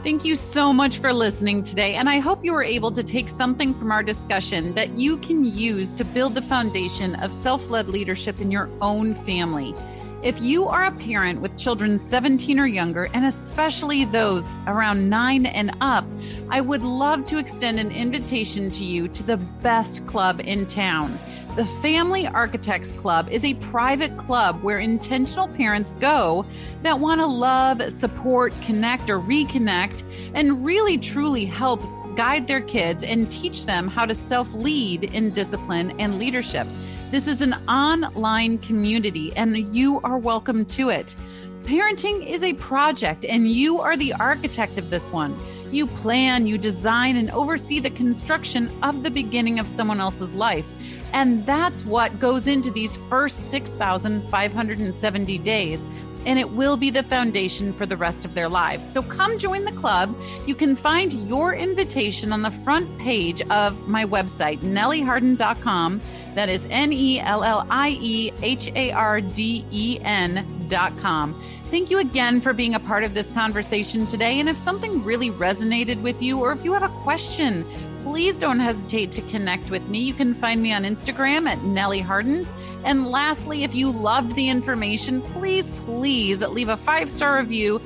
[0.04, 1.96] Thank you so much for listening today.
[1.96, 5.44] And I hope you were able to take something from our discussion that you can
[5.44, 9.74] use to build the foundation of self led leadership in your own family.
[10.22, 15.46] If you are a parent with children 17 or younger, and especially those around nine
[15.46, 16.04] and up,
[16.48, 21.18] I would love to extend an invitation to you to the best club in town.
[21.58, 26.46] The Family Architects Club is a private club where intentional parents go
[26.84, 30.04] that want to love, support, connect, or reconnect,
[30.34, 31.82] and really truly help
[32.14, 36.68] guide their kids and teach them how to self lead in discipline and leadership.
[37.10, 41.16] This is an online community, and you are welcome to it.
[41.64, 45.36] Parenting is a project, and you are the architect of this one.
[45.72, 50.64] You plan, you design, and oversee the construction of the beginning of someone else's life.
[51.12, 55.86] And that's what goes into these first 6,570 days.
[56.26, 58.92] And it will be the foundation for the rest of their lives.
[58.92, 60.14] So come join the club.
[60.46, 66.00] You can find your invitation on the front page of my website, nellieharden.com.
[66.34, 71.40] That is N E L L I E H A R D E N.com.
[71.70, 74.40] Thank you again for being a part of this conversation today.
[74.40, 77.66] And if something really resonated with you, or if you have a question,
[78.02, 80.00] please don't hesitate to connect with me.
[80.00, 82.46] You can find me on Instagram at Nellie Harden.
[82.84, 87.80] And lastly, if you loved the information, please, please leave a five star review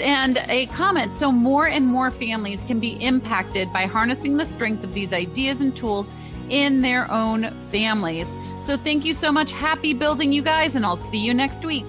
[0.00, 4.84] and a comment so more and more families can be impacted by harnessing the strength
[4.84, 6.10] of these ideas and tools
[6.50, 8.26] in their own families.
[8.64, 9.52] So, thank you so much.
[9.52, 11.86] Happy building, you guys, and I'll see you next week.